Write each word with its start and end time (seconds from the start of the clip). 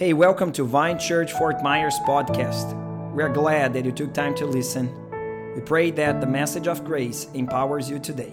Hey, 0.00 0.14
welcome 0.14 0.50
to 0.52 0.64
Vine 0.64 0.98
Church 0.98 1.30
Fort 1.34 1.62
Myers 1.62 1.98
podcast. 2.06 2.72
We 3.12 3.22
are 3.22 3.28
glad 3.28 3.74
that 3.74 3.84
you 3.84 3.92
took 3.92 4.14
time 4.14 4.34
to 4.36 4.46
listen. 4.46 4.88
We 5.54 5.60
pray 5.60 5.90
that 5.90 6.22
the 6.22 6.26
message 6.26 6.66
of 6.68 6.86
grace 6.86 7.26
empowers 7.34 7.90
you 7.90 7.98
today. 7.98 8.32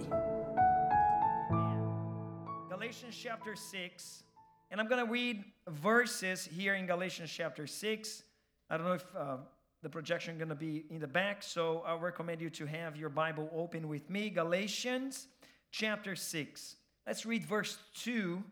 Galatians 2.70 3.14
chapter 3.22 3.54
6, 3.54 4.22
and 4.70 4.80
I'm 4.80 4.88
going 4.88 5.04
to 5.04 5.12
read 5.12 5.44
verses 5.68 6.46
here 6.46 6.74
in 6.74 6.86
Galatians 6.86 7.30
chapter 7.30 7.66
6. 7.66 8.22
I 8.70 8.78
don't 8.78 8.86
know 8.86 8.94
if 8.94 9.14
uh, 9.14 9.36
the 9.82 9.90
projection 9.90 10.36
is 10.36 10.38
going 10.38 10.48
to 10.48 10.54
be 10.54 10.86
in 10.88 11.00
the 11.00 11.06
back, 11.06 11.42
so 11.42 11.82
I 11.86 11.94
recommend 11.96 12.40
you 12.40 12.48
to 12.48 12.64
have 12.64 12.96
your 12.96 13.10
Bible 13.10 13.50
open 13.54 13.88
with 13.88 14.08
me. 14.08 14.30
Galatians 14.30 15.26
chapter 15.70 16.16
6. 16.16 16.76
Let's 17.06 17.26
read 17.26 17.44
verse 17.44 17.76
2 17.96 18.42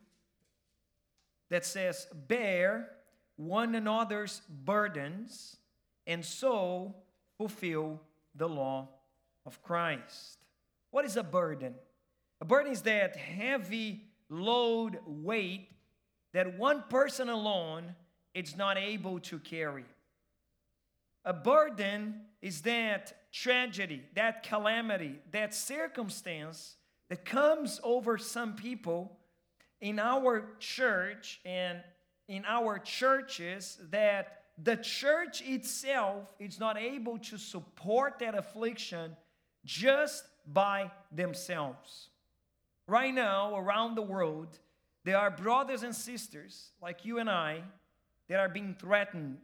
that 1.48 1.64
says, 1.64 2.08
Bear 2.28 2.90
one 3.36 3.74
another's 3.74 4.42
burdens, 4.48 5.56
and 6.06 6.24
so 6.24 6.94
fulfill 7.38 8.00
the 8.34 8.48
law 8.48 8.88
of 9.44 9.62
Christ. 9.62 10.38
What 10.90 11.04
is 11.04 11.16
a 11.16 11.22
burden? 11.22 11.74
A 12.40 12.44
burden 12.44 12.72
is 12.72 12.82
that 12.82 13.16
heavy 13.16 14.04
load 14.28 14.98
weight 15.06 15.70
that 16.32 16.58
one 16.58 16.84
person 16.88 17.28
alone 17.28 17.94
is 18.34 18.56
not 18.56 18.76
able 18.76 19.20
to 19.20 19.38
carry. 19.38 19.84
A 21.24 21.32
burden 21.32 22.20
is 22.42 22.62
that 22.62 23.32
tragedy, 23.32 24.02
that 24.14 24.42
calamity, 24.42 25.18
that 25.32 25.54
circumstance 25.54 26.76
that 27.08 27.24
comes 27.24 27.80
over 27.82 28.18
some 28.18 28.54
people 28.54 29.16
in 29.80 29.98
our 29.98 30.48
church 30.58 31.40
and 31.44 31.80
in 32.28 32.44
our 32.46 32.78
churches 32.78 33.78
that 33.90 34.42
the 34.62 34.76
church 34.76 35.42
itself 35.42 36.34
is 36.38 36.58
not 36.58 36.78
able 36.78 37.18
to 37.18 37.36
support 37.36 38.18
that 38.20 38.34
affliction 38.34 39.16
just 39.64 40.24
by 40.46 40.90
themselves. 41.12 42.08
Right 42.88 43.12
now, 43.12 43.56
around 43.56 43.96
the 43.96 44.02
world, 44.02 44.58
there 45.04 45.18
are 45.18 45.30
brothers 45.30 45.82
and 45.82 45.94
sisters 45.94 46.70
like 46.80 47.04
you 47.04 47.18
and 47.18 47.28
I 47.28 47.62
that 48.28 48.40
are 48.40 48.48
being 48.48 48.76
threatened, 48.78 49.38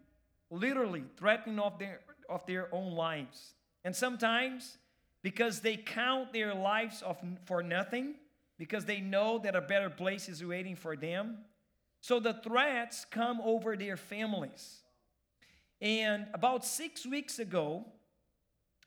literally 0.51 1.05
threatened 1.17 1.61
of 1.61 1.79
their, 1.79 2.01
of 2.29 2.45
their 2.47 2.73
own 2.75 2.93
lives. 2.93 3.55
And 3.85 3.95
sometimes, 3.95 4.79
because 5.23 5.61
they 5.61 5.77
count 5.77 6.33
their 6.33 6.55
lives 6.55 7.03
of, 7.03 7.19
for 7.45 7.63
nothing, 7.63 8.15
because 8.59 8.85
they 8.85 9.01
know 9.01 9.39
that 9.39 9.57
a 9.57 9.61
better 9.61 9.91
place 9.91 10.29
is 10.29 10.45
waiting 10.45 10.77
for 10.77 10.97
them, 10.97 11.39
so 12.03 12.19
the 12.19 12.35
threats 12.35 13.07
come 13.09 13.41
over 13.43 13.77
their 13.77 13.97
families. 13.97 14.83
And 15.81 16.27
about 16.35 16.65
six 16.65 17.07
weeks 17.07 17.39
ago, 17.39 17.87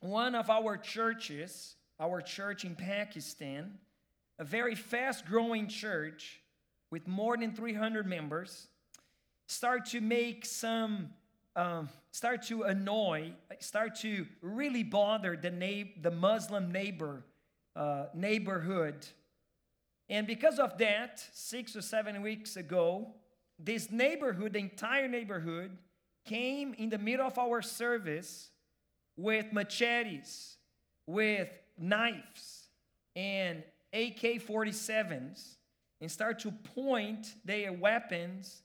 one 0.01 0.35
of 0.35 0.49
our 0.49 0.75
churches, 0.75 1.75
our 1.97 2.21
church 2.21 2.65
in 2.65 2.75
Pakistan, 2.75 3.79
a 4.37 4.43
very 4.43 4.75
fast 4.75 5.25
growing 5.25 5.69
church 5.69 6.41
with 6.91 7.07
more 7.07 7.37
than 7.37 7.53
300 7.53 8.05
members, 8.05 8.67
start 9.47 9.85
to 9.87 10.01
make 10.01 10.45
some, 10.45 11.09
um, 11.55 11.87
start 12.11 12.43
to 12.43 12.63
annoy, 12.63 13.31
start 13.59 13.95
to 14.01 14.27
really 14.41 14.83
bother 14.83 15.37
the, 15.37 15.51
na- 15.51 15.89
the 16.01 16.11
Muslim 16.11 16.69
neighbor, 16.69 17.23
uh, 17.77 18.07
neighborhood 18.13 19.07
and 20.09 20.27
because 20.27 20.59
of 20.59 20.77
that, 20.77 21.23
six 21.33 21.75
or 21.75 21.81
seven 21.81 22.21
weeks 22.21 22.57
ago, 22.57 23.13
this 23.57 23.89
neighborhood, 23.89 24.53
the 24.53 24.59
entire 24.59 25.07
neighborhood, 25.07 25.77
came 26.25 26.73
in 26.75 26.89
the 26.89 26.97
middle 26.97 27.25
of 27.25 27.37
our 27.37 27.61
service 27.61 28.49
with 29.17 29.51
machetes, 29.51 30.57
with 31.07 31.49
knives, 31.77 32.69
and 33.15 33.63
AK 33.93 34.45
47s, 34.45 35.55
and 36.01 36.11
start 36.11 36.39
to 36.39 36.51
point 36.51 37.35
their 37.45 37.71
weapons 37.71 38.61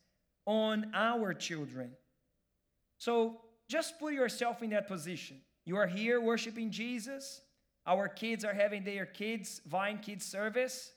on 0.47 0.91
our 0.93 1.33
children. 1.33 1.93
So 2.99 3.41
just 3.69 3.99
put 3.99 4.13
yourself 4.13 4.63
in 4.63 4.71
that 4.71 4.89
position. 4.89 5.41
You 5.65 5.77
are 5.77 5.87
here 5.87 6.21
worshiping 6.21 6.71
Jesus. 6.71 7.41
Our 7.87 8.09
kids 8.09 8.45
are 8.45 8.53
having 8.53 8.85
their 8.85 9.07
kids, 9.07 9.63
Vine 9.67 9.99
Kids 9.99 10.27
service 10.27 10.93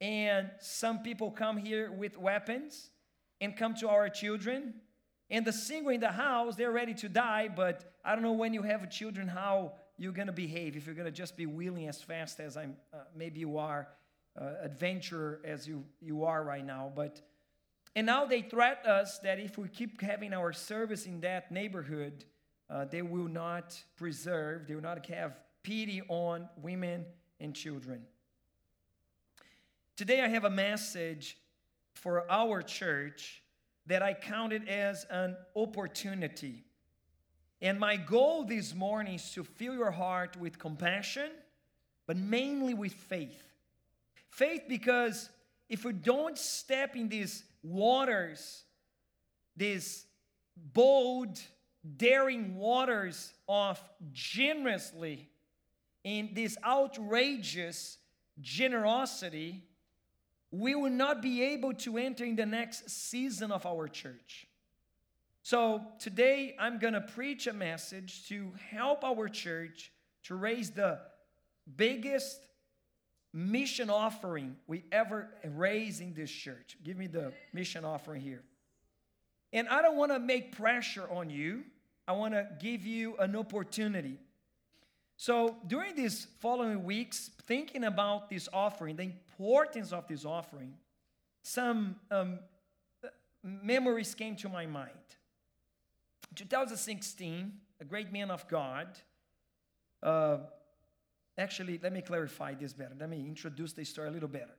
and 0.00 0.50
some 0.60 1.00
people 1.00 1.30
come 1.30 1.56
here 1.56 1.90
with 1.90 2.18
weapons 2.18 2.90
and 3.40 3.56
come 3.56 3.74
to 3.76 3.88
our 3.88 4.08
children. 4.08 4.74
And 5.30 5.44
the 5.44 5.52
single 5.52 5.90
in 5.92 6.00
the 6.00 6.12
house 6.12 6.56
they're 6.56 6.70
ready 6.70 6.94
to 6.94 7.08
die 7.08 7.48
but 7.48 7.92
i 8.04 8.14
don't 8.14 8.22
know 8.22 8.32
when 8.32 8.54
you 8.54 8.62
have 8.62 8.88
children 8.90 9.26
how 9.26 9.72
you're 9.98 10.12
going 10.12 10.26
to 10.26 10.32
behave. 10.32 10.76
If 10.76 10.84
you're 10.84 10.94
going 10.94 11.06
to 11.06 11.10
just 11.10 11.36
be 11.36 11.46
wheeling 11.46 11.88
as 11.88 12.02
fast 12.02 12.38
as 12.38 12.56
i'm 12.56 12.76
uh, 12.92 12.98
maybe 13.14 13.40
you 13.40 13.58
are 13.58 13.88
uh, 14.40 14.52
adventurer 14.62 15.40
as 15.44 15.66
you 15.66 15.84
you 16.00 16.24
are 16.24 16.44
right 16.44 16.64
now. 16.64 16.92
But 16.94 17.22
and 17.94 18.06
now 18.06 18.26
they 18.26 18.42
threat 18.42 18.86
us 18.86 19.18
that 19.20 19.40
if 19.40 19.56
we 19.56 19.68
keep 19.68 20.00
having 20.00 20.34
our 20.34 20.52
service 20.52 21.06
in 21.06 21.20
that 21.22 21.50
neighborhood 21.50 22.24
uh, 22.68 22.84
they 22.84 23.02
will 23.02 23.28
not 23.28 23.82
preserve 23.96 24.66
they 24.66 24.74
will 24.74 24.82
not 24.82 25.04
have 25.06 25.40
pity 25.62 26.02
on 26.08 26.48
women 26.62 27.04
and 27.40 27.54
children 27.54 28.02
Today, 29.96 30.20
I 30.20 30.28
have 30.28 30.44
a 30.44 30.50
message 30.50 31.38
for 31.94 32.30
our 32.30 32.60
church 32.60 33.42
that 33.86 34.02
I 34.02 34.12
counted 34.12 34.68
as 34.68 35.06
an 35.08 35.38
opportunity. 35.54 36.64
And 37.62 37.80
my 37.80 37.96
goal 37.96 38.44
this 38.44 38.74
morning 38.74 39.14
is 39.14 39.32
to 39.32 39.42
fill 39.42 39.72
your 39.72 39.90
heart 39.90 40.36
with 40.36 40.58
compassion, 40.58 41.30
but 42.06 42.18
mainly 42.18 42.74
with 42.74 42.92
faith. 42.92 43.42
Faith 44.28 44.64
because 44.68 45.30
if 45.70 45.82
we 45.82 45.94
don't 45.94 46.36
step 46.36 46.94
in 46.94 47.08
these 47.08 47.42
waters, 47.62 48.64
these 49.56 50.04
bold, 50.74 51.40
daring 51.96 52.56
waters 52.56 53.32
of 53.48 53.82
generously, 54.12 55.30
in 56.04 56.28
this 56.34 56.58
outrageous 56.62 57.96
generosity, 58.42 59.62
we 60.58 60.74
will 60.74 60.90
not 60.90 61.20
be 61.20 61.42
able 61.42 61.74
to 61.74 61.98
enter 61.98 62.24
in 62.24 62.36
the 62.36 62.46
next 62.46 62.88
season 62.88 63.52
of 63.52 63.66
our 63.66 63.88
church. 63.88 64.46
So 65.42 65.82
today 65.98 66.56
I'm 66.58 66.78
going 66.78 66.94
to 66.94 67.00
preach 67.00 67.46
a 67.46 67.52
message 67.52 68.26
to 68.28 68.52
help 68.70 69.04
our 69.04 69.28
church 69.28 69.92
to 70.24 70.34
raise 70.34 70.70
the 70.70 70.98
biggest 71.76 72.40
mission 73.32 73.90
offering 73.90 74.56
we 74.66 74.84
ever 74.90 75.28
raise 75.44 76.00
in 76.00 76.14
this 76.14 76.30
church. 76.30 76.76
Give 76.82 76.96
me 76.96 77.06
the 77.06 77.32
mission 77.52 77.84
offering 77.84 78.22
here. 78.22 78.42
And 79.52 79.68
I 79.68 79.82
don't 79.82 79.96
want 79.96 80.12
to 80.12 80.18
make 80.18 80.56
pressure 80.56 81.08
on 81.10 81.28
you. 81.28 81.64
I 82.08 82.12
want 82.12 82.34
to 82.34 82.48
give 82.60 82.86
you 82.86 83.16
an 83.18 83.36
opportunity. 83.36 84.18
So 85.18 85.56
during 85.66 85.94
these 85.94 86.26
following 86.40 86.84
weeks, 86.84 87.30
thinking 87.46 87.84
about 87.84 88.30
this 88.30 88.48
offering, 88.52 88.96
the 88.96 89.12
importance 89.38 89.92
of 89.92 90.08
this 90.08 90.24
offering, 90.24 90.74
some 91.42 91.96
um, 92.10 92.38
memories 93.42 94.14
came 94.14 94.34
to 94.36 94.48
my 94.48 94.66
mind. 94.66 94.90
2016, 96.34 97.52
a 97.80 97.84
great 97.84 98.12
man 98.12 98.30
of 98.30 98.48
God, 98.48 98.88
uh, 100.02 100.38
actually, 101.38 101.78
let 101.82 101.92
me 101.92 102.00
clarify 102.00 102.54
this 102.54 102.72
better. 102.72 102.94
Let 102.98 103.10
me 103.10 103.20
introduce 103.20 103.72
the 103.72 103.84
story 103.84 104.08
a 104.08 104.10
little 104.10 104.28
better. 104.28 104.56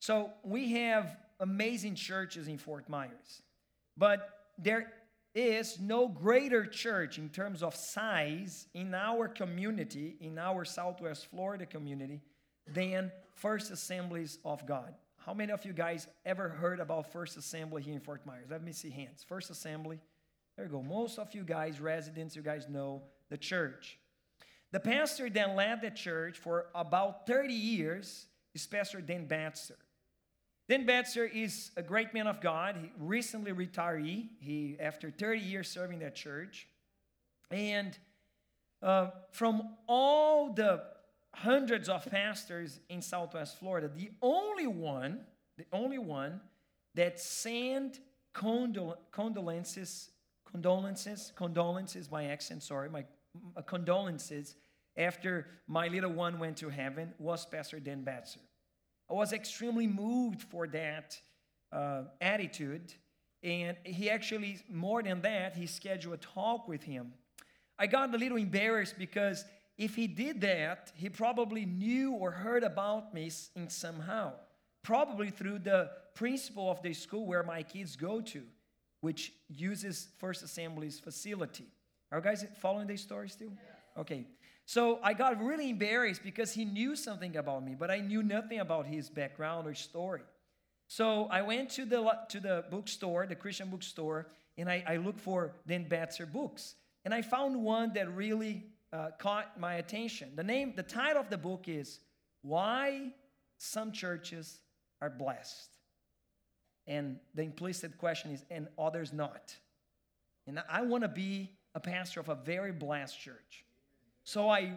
So, 0.00 0.30
we 0.44 0.72
have 0.72 1.16
amazing 1.40 1.94
churches 1.94 2.48
in 2.48 2.58
Fort 2.58 2.88
Myers, 2.88 3.42
but 3.96 4.28
there 4.58 4.92
is 5.34 5.78
no 5.80 6.08
greater 6.08 6.66
church 6.66 7.18
in 7.18 7.28
terms 7.28 7.62
of 7.62 7.74
size 7.74 8.66
in 8.74 8.94
our 8.94 9.28
community, 9.28 10.16
in 10.20 10.38
our 10.38 10.64
Southwest 10.64 11.26
Florida 11.30 11.66
community, 11.66 12.20
than 12.72 13.12
First 13.34 13.70
Assemblies 13.70 14.38
of 14.44 14.66
God. 14.66 14.94
How 15.16 15.34
many 15.34 15.52
of 15.52 15.64
you 15.64 15.72
guys 15.72 16.08
ever 16.24 16.48
heard 16.48 16.80
about 16.80 17.12
First 17.12 17.36
Assembly 17.36 17.82
here 17.82 17.94
in 17.94 18.00
Fort 18.00 18.24
Myers? 18.24 18.46
Let 18.50 18.62
me 18.62 18.72
see 18.72 18.90
hands. 18.90 19.24
First 19.26 19.50
Assembly. 19.50 20.00
There 20.56 20.64
you 20.66 20.70
go. 20.70 20.82
Most 20.82 21.18
of 21.18 21.34
you 21.34 21.42
guys, 21.42 21.80
residents, 21.80 22.34
you 22.34 22.42
guys 22.42 22.68
know 22.68 23.02
the 23.28 23.36
church. 23.36 23.98
The 24.72 24.80
pastor 24.80 25.28
then 25.28 25.56
led 25.56 25.82
the 25.82 25.90
church 25.90 26.38
for 26.38 26.66
about 26.74 27.26
30 27.26 27.52
years 27.52 28.26
is 28.54 28.66
Pastor 28.66 29.00
Dan 29.00 29.26
Betzer. 29.26 29.76
Dan 30.68 30.86
Betzer 30.86 31.28
is 31.32 31.72
a 31.76 31.82
great 31.82 32.14
man 32.14 32.26
of 32.26 32.40
God. 32.40 32.76
He 32.80 32.90
recently 32.98 33.52
retired. 33.52 34.04
He, 34.04 34.76
after 34.78 35.10
30 35.10 35.40
years 35.40 35.68
serving 35.68 35.98
that 36.00 36.14
church. 36.14 36.68
And 37.50 37.98
uh, 38.82 39.08
from 39.32 39.76
all 39.88 40.52
the 40.52 40.82
hundreds 41.34 41.88
of 41.88 42.04
pastors 42.10 42.80
in 42.88 43.02
Southwest 43.02 43.58
Florida, 43.58 43.88
the 43.88 44.10
only 44.22 44.66
one, 44.66 45.20
the 45.56 45.66
only 45.72 45.98
one 45.98 46.40
that 46.94 47.20
sent 47.20 48.00
condol- 48.34 48.96
condolences, 49.10 50.10
condolences, 50.50 51.32
condolences, 51.36 52.10
my 52.10 52.26
accent, 52.26 52.62
sorry, 52.62 52.88
my 52.88 53.04
uh, 53.56 53.62
condolences 53.62 54.56
after 54.96 55.46
my 55.66 55.88
little 55.88 56.12
one 56.12 56.38
went 56.38 56.56
to 56.58 56.68
heaven 56.68 57.14
was 57.18 57.46
Pastor 57.46 57.78
Dan 57.78 58.04
Betzer. 58.04 58.38
I 59.08 59.14
was 59.14 59.32
extremely 59.32 59.86
moved 59.86 60.42
for 60.42 60.66
that 60.68 61.20
uh, 61.72 62.02
attitude. 62.20 62.94
And 63.42 63.76
he 63.84 64.10
actually, 64.10 64.58
more 64.68 65.02
than 65.02 65.22
that, 65.22 65.56
he 65.56 65.66
scheduled 65.66 66.14
a 66.14 66.18
talk 66.18 66.68
with 66.68 66.82
him. 66.82 67.12
I 67.78 67.86
got 67.86 68.14
a 68.14 68.18
little 68.18 68.36
embarrassed 68.36 68.96
because 68.98 69.44
if 69.80 69.96
he 69.96 70.06
did 70.06 70.42
that, 70.42 70.92
he 70.94 71.08
probably 71.08 71.64
knew 71.64 72.12
or 72.12 72.30
heard 72.30 72.62
about 72.62 73.14
me 73.14 73.30
in 73.56 73.70
somehow, 73.70 74.32
probably 74.82 75.30
through 75.30 75.60
the 75.60 75.90
principal 76.14 76.70
of 76.70 76.82
the 76.82 76.92
school 76.92 77.24
where 77.24 77.42
my 77.42 77.62
kids 77.62 77.96
go 77.96 78.20
to, 78.20 78.42
which 79.00 79.32
uses 79.48 80.08
First 80.18 80.42
Assembly's 80.42 81.00
facility. 81.00 81.64
Are 82.12 82.18
you 82.18 82.24
guys 82.24 82.44
following 82.60 82.88
this 82.88 83.00
story 83.00 83.30
still? 83.30 83.52
Okay. 83.96 84.26
So 84.66 85.00
I 85.02 85.14
got 85.14 85.42
really 85.42 85.70
embarrassed 85.70 86.22
because 86.22 86.52
he 86.52 86.66
knew 86.66 86.94
something 86.94 87.34
about 87.38 87.64
me, 87.64 87.74
but 87.74 87.90
I 87.90 88.00
knew 88.00 88.22
nothing 88.22 88.60
about 88.60 88.84
his 88.84 89.08
background 89.08 89.66
or 89.66 89.74
story. 89.74 90.24
So 90.88 91.24
I 91.30 91.40
went 91.40 91.70
to 91.70 91.86
the, 91.86 92.18
to 92.28 92.38
the 92.38 92.64
bookstore, 92.70 93.26
the 93.26 93.34
Christian 93.34 93.70
bookstore, 93.70 94.26
and 94.58 94.68
I, 94.68 94.84
I 94.86 94.96
looked 94.98 95.20
for 95.20 95.54
Dan 95.66 95.86
Betzer 95.88 96.30
books. 96.30 96.74
And 97.02 97.14
I 97.14 97.22
found 97.22 97.56
one 97.56 97.94
that 97.94 98.14
really 98.14 98.66
uh, 98.92 99.10
caught 99.18 99.58
my 99.58 99.74
attention. 99.74 100.30
The 100.34 100.42
name, 100.42 100.74
the 100.76 100.82
title 100.82 101.20
of 101.20 101.30
the 101.30 101.38
book 101.38 101.64
is 101.68 102.00
Why 102.42 103.12
Some 103.58 103.92
Churches 103.92 104.58
Are 105.00 105.10
Blessed. 105.10 105.70
And 106.86 107.18
the 107.34 107.42
implicit 107.42 107.98
question 107.98 108.32
is, 108.32 108.44
and 108.50 108.66
others 108.78 109.12
not. 109.12 109.54
And 110.46 110.60
I 110.68 110.82
want 110.82 111.04
to 111.04 111.08
be 111.08 111.50
a 111.74 111.80
pastor 111.80 112.20
of 112.20 112.28
a 112.28 112.34
very 112.34 112.72
blessed 112.72 113.18
church. 113.20 113.64
So 114.24 114.48
I 114.48 114.72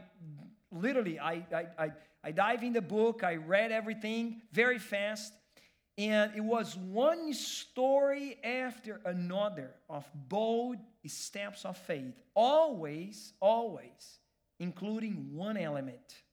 literally, 0.72 1.20
I, 1.20 1.46
I, 1.52 1.66
I, 1.78 1.92
I 2.24 2.32
dive 2.32 2.64
in 2.64 2.74
the 2.74 2.82
book, 2.82 3.24
I 3.24 3.36
read 3.36 3.72
everything 3.72 4.42
very 4.52 4.80
fast, 4.80 5.34
and 5.98 6.32
it 6.36 6.44
was 6.44 6.76
one 6.76 7.34
story 7.34 8.38
after 8.44 9.00
another 9.06 9.72
of 9.90 10.10
bold 10.28 10.78
steps 11.06 11.66
of 11.66 11.78
faith, 11.78 12.22
always, 12.36 13.34
always 13.40 14.20
including 14.60 15.34
one 15.34 15.58
element 15.58 16.24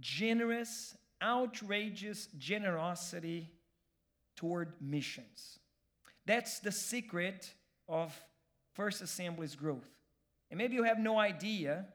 generous, 0.00 0.96
outrageous 1.22 2.28
generosity 2.38 3.50
toward 4.34 4.72
missions. 4.80 5.58
That's 6.26 6.58
the 6.60 6.72
secret 6.72 7.52
of 7.88 8.18
First 8.72 9.02
Assembly's 9.02 9.54
growth. 9.54 9.88
And 10.50 10.58
maybe 10.58 10.74
you 10.74 10.84
have 10.84 10.98
no 10.98 11.18
idea, 11.18 11.86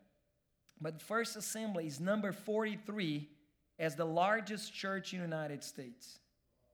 but 0.79 1.01
First 1.01 1.35
Assembly 1.35 1.87
is 1.87 1.99
number 1.99 2.31
43 2.31 3.27
as 3.79 3.95
the 3.95 4.05
largest 4.05 4.73
church 4.73 5.13
in 5.13 5.19
the 5.19 5.25
United 5.25 5.63
States. 5.63 6.19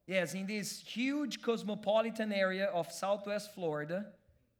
Yes, 0.07 0.33
in 0.33 0.45
this 0.45 0.81
huge 0.81 1.41
cosmopolitan 1.41 2.33
area 2.33 2.65
of 2.65 2.91
Southwest 2.91 3.53
Florida, 3.53 4.07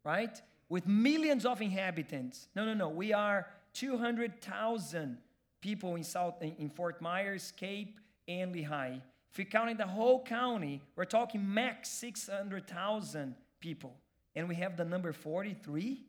right? 0.04 0.40
With 0.68 0.86
millions 0.86 1.44
of 1.44 1.60
inhabitants. 1.60 2.48
No, 2.54 2.64
no, 2.64 2.74
no. 2.74 2.88
We 2.88 3.12
are 3.12 3.46
200,000 3.74 5.18
people 5.60 5.96
in 5.96 6.04
South 6.04 6.42
in 6.42 6.70
Fort 6.70 7.00
Myers, 7.02 7.52
Cape, 7.56 8.00
and 8.26 8.52
Lehigh. 8.52 8.98
If 9.30 9.38
you 9.38 9.44
count 9.44 9.70
in 9.70 9.76
the 9.76 9.86
whole 9.86 10.22
county, 10.22 10.80
we're 10.96 11.04
talking 11.04 11.52
max 11.52 11.88
600,000 11.90 13.34
people. 13.60 13.94
And 14.34 14.48
we 14.48 14.54
have 14.56 14.76
the 14.76 14.84
number 14.84 15.12
43? 15.12 16.02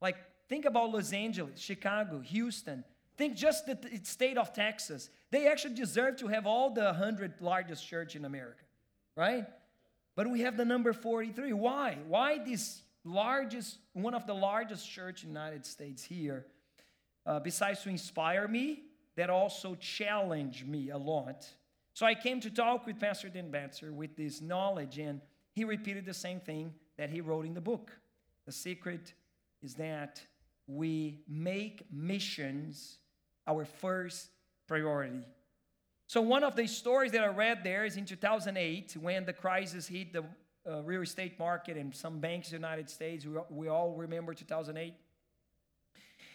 Like 0.00 0.16
Think 0.48 0.64
about 0.64 0.92
Los 0.92 1.12
Angeles, 1.12 1.58
Chicago, 1.58 2.20
Houston. 2.20 2.84
Think 3.16 3.34
just 3.34 3.66
the 3.66 3.78
state 4.02 4.36
of 4.36 4.52
Texas. 4.52 5.08
They 5.30 5.48
actually 5.48 5.74
deserve 5.74 6.16
to 6.16 6.28
have 6.28 6.46
all 6.46 6.70
the 6.70 6.84
100 6.84 7.40
largest 7.40 7.86
church 7.86 8.14
in 8.14 8.24
America, 8.24 8.62
right? 9.16 9.46
But 10.14 10.30
we 10.30 10.40
have 10.40 10.56
the 10.56 10.64
number 10.64 10.92
43. 10.92 11.52
Why? 11.54 11.98
Why 12.06 12.38
this 12.38 12.82
largest, 13.04 13.78
one 13.94 14.14
of 14.14 14.26
the 14.26 14.34
largest 14.34 14.90
church 14.90 15.22
in 15.24 15.32
the 15.32 15.40
United 15.40 15.64
States 15.64 16.02
here? 16.02 16.46
Uh, 17.24 17.40
besides 17.40 17.82
to 17.82 17.88
inspire 17.88 18.46
me, 18.46 18.82
that 19.16 19.30
also 19.30 19.74
challenged 19.76 20.66
me 20.68 20.90
a 20.90 20.98
lot. 20.98 21.48
So 21.94 22.04
I 22.04 22.14
came 22.14 22.40
to 22.40 22.50
talk 22.50 22.86
with 22.86 23.00
Pastor 23.00 23.30
Dan 23.30 23.50
Betzer 23.50 23.90
with 23.90 24.14
this 24.14 24.42
knowledge, 24.42 24.98
and 24.98 25.22
he 25.52 25.64
repeated 25.64 26.04
the 26.04 26.14
same 26.14 26.40
thing 26.40 26.74
that 26.98 27.08
he 27.08 27.22
wrote 27.22 27.46
in 27.46 27.54
the 27.54 27.60
book. 27.62 27.90
The 28.44 28.52
secret 28.52 29.14
is 29.62 29.74
that 29.74 30.22
we 30.66 31.20
make 31.26 31.82
missions 31.90 32.98
our 33.46 33.64
first 33.64 34.28
priority. 34.66 35.24
So, 36.08 36.20
one 36.20 36.44
of 36.44 36.54
the 36.54 36.66
stories 36.66 37.12
that 37.12 37.22
I 37.22 37.28
read 37.28 37.64
there 37.64 37.84
is 37.84 37.96
in 37.96 38.04
2008 38.04 38.96
when 39.00 39.24
the 39.24 39.32
crisis 39.32 39.88
hit 39.88 40.12
the 40.12 40.24
uh, 40.68 40.82
real 40.82 41.02
estate 41.02 41.38
market 41.38 41.76
and 41.76 41.94
some 41.94 42.20
banks 42.20 42.48
in 42.48 42.60
the 42.60 42.66
United 42.66 42.90
States. 42.90 43.24
We, 43.26 43.38
we 43.50 43.68
all 43.68 43.92
remember 43.92 44.34
2008. 44.34 44.94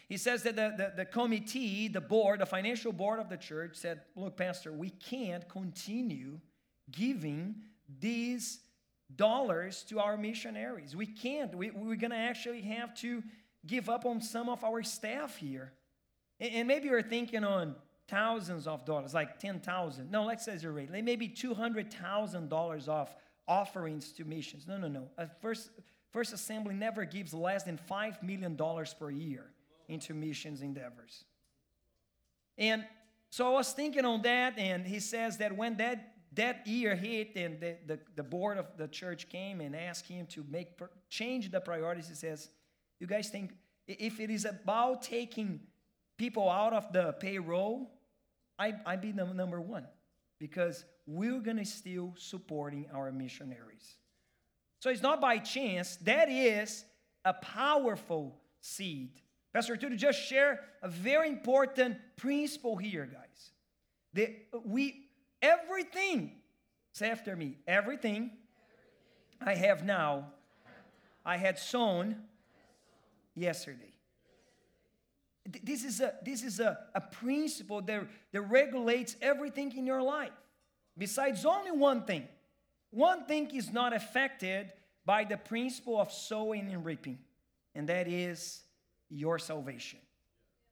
He 0.09 0.17
says 0.17 0.43
that 0.43 0.57
the, 0.57 0.73
the, 0.77 0.93
the 0.97 1.05
committee, 1.05 1.87
the 1.87 2.01
board, 2.01 2.41
the 2.41 2.45
financial 2.45 2.91
board 2.91 3.19
of 3.19 3.29
the 3.29 3.37
church 3.37 3.75
said, 3.75 4.01
Look, 4.15 4.35
Pastor, 4.35 4.73
we 4.73 4.89
can't 4.89 5.47
continue 5.47 6.39
giving 6.91 7.55
these 7.99 8.59
dollars 9.15 9.83
to 9.83 9.99
our 9.99 10.17
missionaries. 10.17 10.95
We 10.95 11.05
can't. 11.05 11.55
We, 11.55 11.71
we're 11.71 11.95
going 11.95 12.11
to 12.11 12.17
actually 12.17 12.61
have 12.61 12.93
to 12.95 13.23
give 13.65 13.89
up 13.89 14.05
on 14.05 14.21
some 14.21 14.49
of 14.49 14.63
our 14.63 14.83
staff 14.83 15.37
here. 15.37 15.71
And 16.41 16.67
maybe 16.67 16.87
you're 16.87 17.03
thinking 17.03 17.43
on 17.43 17.75
thousands 18.07 18.65
of 18.65 18.83
dollars, 18.83 19.13
like 19.13 19.39
10,000. 19.39 20.09
No, 20.09 20.25
let's 20.25 20.47
exaggerate. 20.47 20.89
Maybe 20.89 21.29
$200,000 21.29 22.87
of 22.87 23.15
offerings 23.47 24.11
to 24.13 24.25
missions. 24.25 24.67
No, 24.67 24.77
no, 24.77 24.87
no. 24.87 25.07
A 25.19 25.27
first, 25.39 25.69
first 26.11 26.33
Assembly 26.33 26.73
never 26.73 27.05
gives 27.05 27.33
less 27.33 27.63
than 27.63 27.79
$5 27.89 28.23
million 28.23 28.57
per 28.99 29.11
year 29.11 29.51
into 29.87 30.15
missions 30.15 30.61
endeavors. 30.61 31.25
And 32.57 32.85
so 33.29 33.47
I 33.47 33.51
was 33.51 33.71
thinking 33.71 34.03
on 34.03 34.23
that, 34.23 34.57
and 34.57 34.85
he 34.85 34.99
says 34.99 35.37
that 35.37 35.55
when 35.55 35.77
that, 35.77 36.15
that 36.33 36.65
year 36.65 36.95
hit 36.95 37.35
and 37.35 37.59
the, 37.59 37.77
the, 37.85 37.99
the 38.15 38.23
board 38.23 38.57
of 38.57 38.65
the 38.77 38.87
church 38.87 39.29
came 39.29 39.61
and 39.61 39.75
asked 39.75 40.07
him 40.07 40.25
to 40.27 40.43
make 40.49 40.79
change 41.07 41.51
the 41.51 41.61
priorities, 41.61 42.09
he 42.09 42.15
says, 42.15 42.49
you 42.99 43.07
guys 43.07 43.29
think 43.29 43.51
if 43.87 44.19
it 44.19 44.29
is 44.29 44.45
about 44.45 45.03
taking 45.03 45.61
people 46.21 46.51
out 46.51 46.71
of 46.71 46.93
the 46.93 47.13
payroll, 47.13 47.89
I, 48.59 48.73
I'd 48.85 49.01
be 49.01 49.11
the 49.11 49.25
number 49.25 49.59
one 49.59 49.87
because 50.37 50.85
we're 51.07 51.39
going 51.39 51.57
to 51.57 51.65
still 51.65 52.13
supporting 52.15 52.85
our 52.93 53.11
missionaries. 53.11 53.97
So 54.81 54.91
it's 54.91 55.01
not 55.01 55.19
by 55.19 55.39
chance, 55.39 55.95
that 56.03 56.29
is 56.29 56.85
a 57.25 57.33
powerful 57.33 58.37
seed. 58.59 59.19
Pastor 59.51 59.75
Tudo 59.75 59.97
just 59.97 60.21
share 60.21 60.59
a 60.83 60.89
very 60.89 61.27
important 61.27 61.97
principle 62.17 62.77
here, 62.77 63.09
guys. 63.11 63.49
That 64.13 64.29
we 64.63 65.07
everything, 65.41 66.33
say 66.93 67.09
after 67.09 67.35
me, 67.35 67.57
everything 67.67 68.29
I 69.43 69.55
have 69.55 69.83
now, 69.83 70.27
I 71.25 71.37
had 71.37 71.57
sown 71.57 72.15
yesterday. 73.33 73.90
This 75.63 75.83
is 75.83 76.01
a, 76.01 76.13
this 76.23 76.43
is 76.43 76.59
a, 76.59 76.77
a 76.93 77.01
principle 77.01 77.81
that, 77.81 78.07
that 78.31 78.41
regulates 78.41 79.15
everything 79.21 79.75
in 79.75 79.85
your 79.85 80.01
life. 80.01 80.31
Besides 80.97 81.45
only 81.45 81.71
one 81.71 82.03
thing. 82.03 82.27
One 82.91 83.25
thing 83.25 83.49
is 83.55 83.71
not 83.71 83.93
affected 83.93 84.71
by 85.05 85.23
the 85.23 85.37
principle 85.37 85.99
of 85.99 86.11
sowing 86.11 86.71
and 86.71 86.85
reaping, 86.85 87.19
and 87.73 87.87
that 87.89 88.07
is 88.07 88.61
your 89.09 89.39
salvation. 89.39 89.99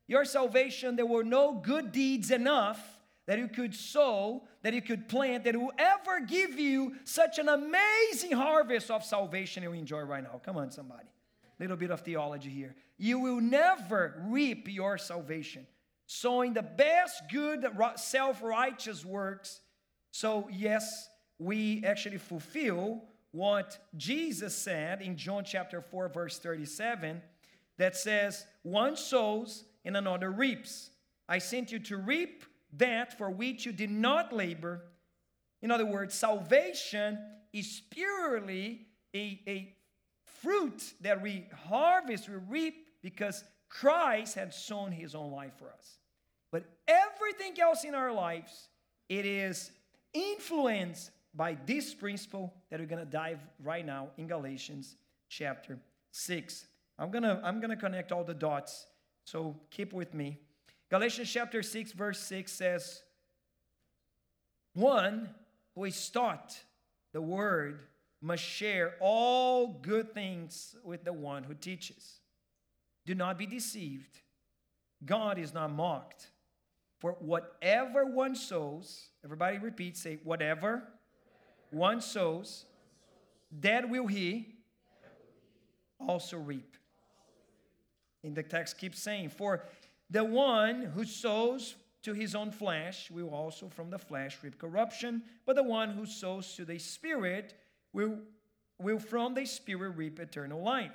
Your 0.07 0.25
salvation, 0.25 0.95
there 0.95 1.05
were 1.05 1.23
no 1.23 1.53
good 1.53 1.91
deeds 1.91 2.29
enough 2.29 2.79
that 3.25 3.39
you 3.39 3.47
could 3.47 3.73
sow, 3.73 4.43
that 4.63 4.73
you 4.73 4.81
could 4.81 5.07
plant, 5.07 5.45
that 5.45 5.55
will 5.55 5.71
ever 5.77 6.19
give 6.19 6.59
you 6.59 6.95
such 7.05 7.39
an 7.39 7.47
amazing 7.47 8.33
harvest 8.33 8.91
of 8.91 9.03
salvation 9.03 9.63
you 9.63 9.71
enjoy 9.71 10.01
right 10.01 10.23
now. 10.23 10.41
Come 10.43 10.57
on, 10.57 10.71
somebody 10.71 11.07
little 11.59 11.77
bit 11.77 11.91
of 11.91 12.01
theology 12.01 12.49
here. 12.49 12.75
You 12.97 13.19
will 13.19 13.41
never 13.41 14.21
reap 14.27 14.67
your 14.67 14.97
salvation. 14.97 15.67
Sowing 16.05 16.53
the 16.53 16.63
best, 16.63 17.23
good, 17.31 17.65
self 17.95 18.41
righteous 18.41 19.05
works. 19.05 19.61
So, 20.11 20.47
yes, 20.51 21.07
we 21.37 21.83
actually 21.85 22.17
fulfill 22.17 23.03
what 23.31 23.77
Jesus 23.95 24.55
said 24.55 25.01
in 25.01 25.17
John 25.17 25.43
chapter 25.43 25.81
4, 25.81 26.09
verse 26.09 26.39
37, 26.39 27.21
that 27.77 27.95
says, 27.95 28.45
One 28.63 28.97
sows 28.97 29.65
and 29.85 29.95
another 29.95 30.31
reaps. 30.31 30.89
I 31.27 31.37
sent 31.37 31.71
you 31.71 31.79
to 31.79 31.97
reap 31.97 32.43
that 32.73 33.17
for 33.17 33.29
which 33.29 33.65
you 33.65 33.71
did 33.71 33.91
not 33.91 34.33
labor. 34.33 34.81
In 35.61 35.71
other 35.71 35.85
words, 35.85 36.15
salvation 36.15 37.19
is 37.53 37.81
purely 37.89 38.87
a, 39.13 39.41
a 39.47 39.75
fruit 40.41 40.93
that 41.01 41.21
we 41.21 41.45
harvest, 41.67 42.29
we 42.29 42.35
reap 42.35 42.85
because 43.01 43.43
Christ 43.69 44.35
had 44.35 44.53
sown 44.53 44.91
his 44.91 45.15
own 45.15 45.31
life 45.31 45.53
for 45.57 45.71
us. 45.71 45.97
But 46.51 46.65
everything 46.87 47.59
else 47.59 47.83
in 47.83 47.93
our 47.93 48.11
lives, 48.11 48.69
it 49.07 49.25
is 49.25 49.71
influenced 50.13 51.11
by 51.33 51.57
this 51.65 51.93
principle 51.93 52.53
that 52.69 52.79
we're 52.79 52.87
going 52.87 53.05
to 53.05 53.11
dive 53.11 53.39
right 53.63 53.85
now 53.85 54.09
in 54.17 54.27
Galatians 54.27 54.95
chapter 55.29 55.77
6. 56.11 56.65
I'm 56.97 57.11
going 57.11 57.23
to 57.23 57.39
I'm 57.43 57.59
going 57.59 57.69
to 57.69 57.77
connect 57.77 58.11
all 58.11 58.23
the 58.23 58.33
dots. 58.33 58.87
So 59.25 59.55
keep 59.69 59.93
with 59.93 60.13
me. 60.13 60.39
Galatians 60.89 61.31
chapter 61.31 61.61
6 61.61 61.91
verse 61.91 62.19
6 62.19 62.51
says 62.51 63.03
one 64.73 65.29
who 65.75 65.85
is 65.85 66.09
taught 66.09 66.57
the 67.13 67.21
word 67.21 67.83
must 68.21 68.43
share 68.43 68.95
all 68.99 69.67
good 69.67 70.13
things 70.13 70.75
with 70.83 71.03
the 71.03 71.13
one 71.13 71.43
who 71.43 71.53
teaches. 71.53 72.19
Do 73.05 73.15
not 73.15 73.37
be 73.37 73.45
deceived. 73.45 74.19
God 75.05 75.37
is 75.37 75.53
not 75.53 75.71
mocked. 75.71 76.29
For 76.99 77.13
whatever 77.19 78.05
one 78.05 78.35
sows, 78.35 79.09
everybody 79.23 79.57
repeat, 79.57 79.95
say, 79.95 80.19
whatever 80.23 80.83
one 81.71 82.01
sows, 82.01 82.65
that 83.61 83.89
will 83.89 84.07
he 84.07 84.55
also 85.99 86.37
reap. 86.37 86.75
In 88.23 88.33
the 88.33 88.43
text 88.43 88.77
keeps 88.77 89.01
saying, 89.01 89.29
For 89.29 89.63
the 90.09 90.25
one 90.25 90.83
who 90.83 91.05
sows 91.05 91.75
to 92.03 92.13
his 92.13 92.35
own 92.35 92.51
flesh 92.51 93.09
will 93.11 93.29
also 93.29 93.69
from 93.69 93.89
the 93.89 93.99
flesh 93.99 94.37
reap 94.41 94.57
corruption, 94.57 95.23
but 95.45 95.55
the 95.55 95.63
one 95.63 95.91
who 95.91 96.05
sows 96.05 96.53
to 96.55 96.65
the 96.65 96.79
Spirit 96.79 97.53
will, 97.93 98.19
will 98.77 98.99
from 98.99 99.33
the 99.33 99.45
Spirit 99.45 99.91
reap 99.91 100.19
eternal 100.19 100.61
life. 100.61 100.91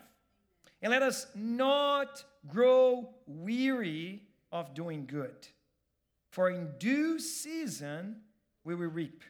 And 0.82 0.90
let 0.90 1.02
us 1.02 1.26
not 1.34 2.24
grow 2.46 3.08
weary 3.26 4.22
of 4.52 4.74
doing 4.74 5.06
good, 5.06 5.48
for 6.30 6.50
in 6.50 6.68
due 6.78 7.18
season 7.18 8.16
we 8.64 8.74
will 8.74 8.88
reap 8.88 9.24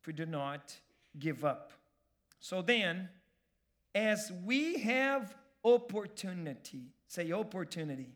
if 0.00 0.06
we 0.06 0.12
do 0.12 0.26
not 0.26 0.74
give 1.18 1.44
up. 1.44 1.72
So 2.40 2.62
then, 2.62 3.08
as 3.94 4.30
we 4.44 4.78
have 4.78 5.34
opportunity, 5.64 6.92
say 7.08 7.32
opportunity. 7.32 8.10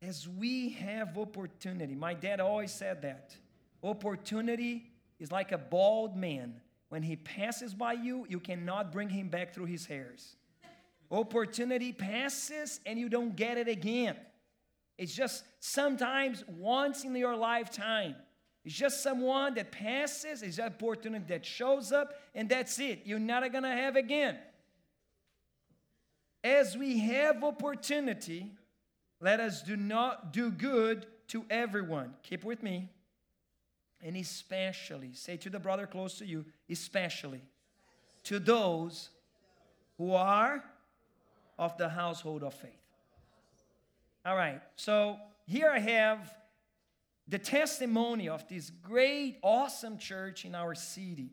As 0.00 0.28
we 0.28 0.70
have 0.70 1.18
opportunity, 1.18 1.94
my 1.94 2.14
dad 2.14 2.38
always 2.38 2.72
said 2.72 3.02
that. 3.02 3.34
Opportunity 3.82 4.90
is 5.18 5.32
like 5.32 5.52
a 5.52 5.58
bald 5.58 6.16
man. 6.16 6.60
When 6.88 7.02
he 7.02 7.16
passes 7.16 7.74
by 7.74 7.94
you, 7.94 8.26
you 8.28 8.40
cannot 8.40 8.92
bring 8.92 9.08
him 9.08 9.28
back 9.28 9.52
through 9.52 9.66
his 9.66 9.86
hairs. 9.86 10.36
Opportunity 11.10 11.92
passes 11.92 12.80
and 12.86 12.98
you 12.98 13.08
don't 13.08 13.34
get 13.34 13.58
it 13.58 13.68
again. 13.68 14.16
It's 14.98 15.14
just 15.14 15.44
sometimes 15.60 16.44
once 16.48 17.04
in 17.04 17.14
your 17.14 17.36
lifetime. 17.36 18.16
It's 18.64 18.74
just 18.74 19.02
someone 19.02 19.54
that 19.54 19.70
passes, 19.70 20.42
it's 20.42 20.58
an 20.58 20.66
opportunity 20.66 21.24
that 21.28 21.46
shows 21.46 21.92
up, 21.92 22.14
and 22.34 22.48
that's 22.48 22.78
it. 22.80 23.02
You're 23.04 23.20
not 23.20 23.52
gonna 23.52 23.70
have 23.70 23.94
again. 23.94 24.38
As 26.42 26.76
we 26.76 26.98
have 26.98 27.44
opportunity, 27.44 28.50
let 29.20 29.38
us 29.38 29.62
do 29.62 29.76
not 29.76 30.32
do 30.32 30.50
good 30.50 31.06
to 31.28 31.44
everyone. 31.48 32.14
Keep 32.22 32.44
with 32.44 32.62
me. 32.62 32.88
And 34.02 34.16
especially, 34.16 35.12
say 35.14 35.36
to 35.38 35.50
the 35.50 35.58
brother 35.58 35.86
close 35.86 36.18
to 36.18 36.26
you, 36.26 36.44
especially 36.70 37.42
to 38.24 38.38
those 38.38 39.10
who 39.98 40.12
are 40.12 40.62
of 41.58 41.76
the 41.78 41.88
household 41.88 42.42
of 42.42 42.54
faith. 42.54 42.72
All 44.24 44.36
right, 44.36 44.60
so 44.74 45.18
here 45.46 45.70
I 45.70 45.78
have 45.78 46.34
the 47.28 47.38
testimony 47.38 48.28
of 48.28 48.46
this 48.48 48.70
great, 48.70 49.38
awesome 49.42 49.98
church 49.98 50.44
in 50.44 50.54
our 50.54 50.74
city. 50.74 51.30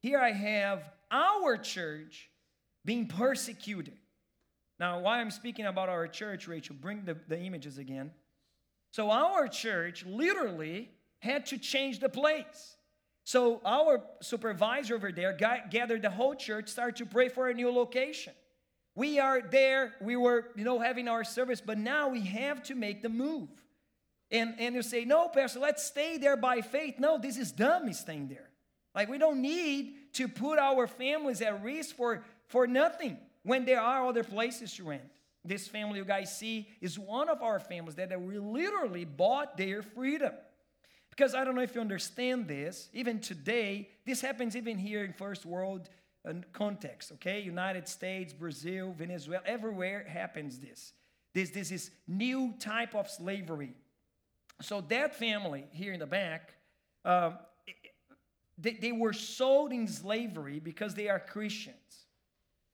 Here 0.00 0.18
I 0.18 0.32
have 0.32 0.90
our 1.10 1.56
church 1.56 2.30
being 2.84 3.06
persecuted. 3.06 3.94
Now, 4.78 5.00
why 5.00 5.20
I'm 5.20 5.30
speaking 5.30 5.66
about 5.66 5.88
our 5.88 6.06
church, 6.08 6.48
Rachel, 6.48 6.76
bring 6.78 7.04
the, 7.04 7.16
the 7.28 7.38
images 7.38 7.78
again. 7.78 8.10
So, 8.90 9.10
our 9.10 9.48
church 9.48 10.04
literally 10.04 10.90
had 11.24 11.46
to 11.46 11.58
change 11.58 11.98
the 11.98 12.08
place. 12.08 12.76
So, 13.24 13.60
our 13.64 14.02
supervisor 14.20 14.94
over 14.94 15.10
there 15.10 15.32
gathered 15.32 16.02
the 16.02 16.10
whole 16.10 16.34
church, 16.34 16.68
started 16.68 16.96
to 16.96 17.06
pray 17.06 17.30
for 17.30 17.48
a 17.48 17.54
new 17.54 17.70
location. 17.70 18.34
We 18.94 19.18
are 19.18 19.40
there, 19.40 19.94
we 20.00 20.14
were, 20.14 20.48
you 20.54 20.62
know, 20.62 20.78
having 20.78 21.08
our 21.08 21.24
service, 21.24 21.60
but 21.60 21.78
now 21.78 22.08
we 22.08 22.20
have 22.20 22.62
to 22.64 22.74
make 22.74 23.02
the 23.02 23.08
move. 23.08 23.48
And, 24.30 24.54
and 24.58 24.74
you 24.74 24.82
say, 24.82 25.04
no, 25.04 25.28
Pastor, 25.28 25.58
let's 25.58 25.84
stay 25.84 26.18
there 26.18 26.36
by 26.36 26.60
faith. 26.60 26.96
No, 26.98 27.18
this 27.18 27.38
is 27.38 27.50
dumb, 27.50 27.92
staying 27.92 28.28
there. 28.28 28.50
Like, 28.94 29.08
we 29.08 29.18
don't 29.18 29.40
need 29.40 29.94
to 30.14 30.28
put 30.28 30.58
our 30.58 30.86
families 30.86 31.40
at 31.40 31.62
risk 31.62 31.96
for, 31.96 32.24
for 32.46 32.66
nothing 32.66 33.18
when 33.42 33.64
there 33.64 33.80
are 33.80 34.06
other 34.06 34.22
places 34.22 34.72
to 34.74 34.84
rent. 34.84 35.02
This 35.44 35.66
family 35.66 35.98
you 35.98 36.04
guys 36.04 36.36
see 36.36 36.68
is 36.80 36.98
one 36.98 37.28
of 37.28 37.42
our 37.42 37.58
families 37.58 37.96
that 37.96 38.20
we 38.20 38.38
literally 38.38 39.04
bought 39.04 39.56
their 39.56 39.82
freedom. 39.82 40.32
Because 41.16 41.34
I 41.34 41.44
don't 41.44 41.54
know 41.54 41.60
if 41.62 41.76
you 41.76 41.80
understand 41.80 42.48
this, 42.48 42.88
even 42.92 43.20
today, 43.20 43.88
this 44.04 44.20
happens 44.20 44.56
even 44.56 44.76
here 44.76 45.04
in 45.04 45.12
first 45.12 45.46
world 45.46 45.88
uh, 46.28 46.32
context, 46.52 47.12
okay? 47.12 47.40
United 47.40 47.86
States, 47.86 48.32
Brazil, 48.32 48.92
Venezuela, 48.98 49.42
everywhere 49.46 50.04
happens 50.08 50.58
this. 50.58 50.92
This, 51.32 51.50
this 51.50 51.70
is 51.70 51.92
new 52.08 52.54
type 52.58 52.96
of 52.96 53.08
slavery. 53.08 53.74
So 54.60 54.80
that 54.88 55.14
family 55.14 55.66
here 55.70 55.92
in 55.92 56.00
the 56.00 56.06
back, 56.06 56.54
um, 57.04 57.38
they, 58.58 58.72
they 58.72 58.92
were 58.92 59.12
sold 59.12 59.72
in 59.72 59.86
slavery 59.86 60.58
because 60.58 60.94
they 60.94 61.08
are 61.08 61.20
Christians. 61.20 61.76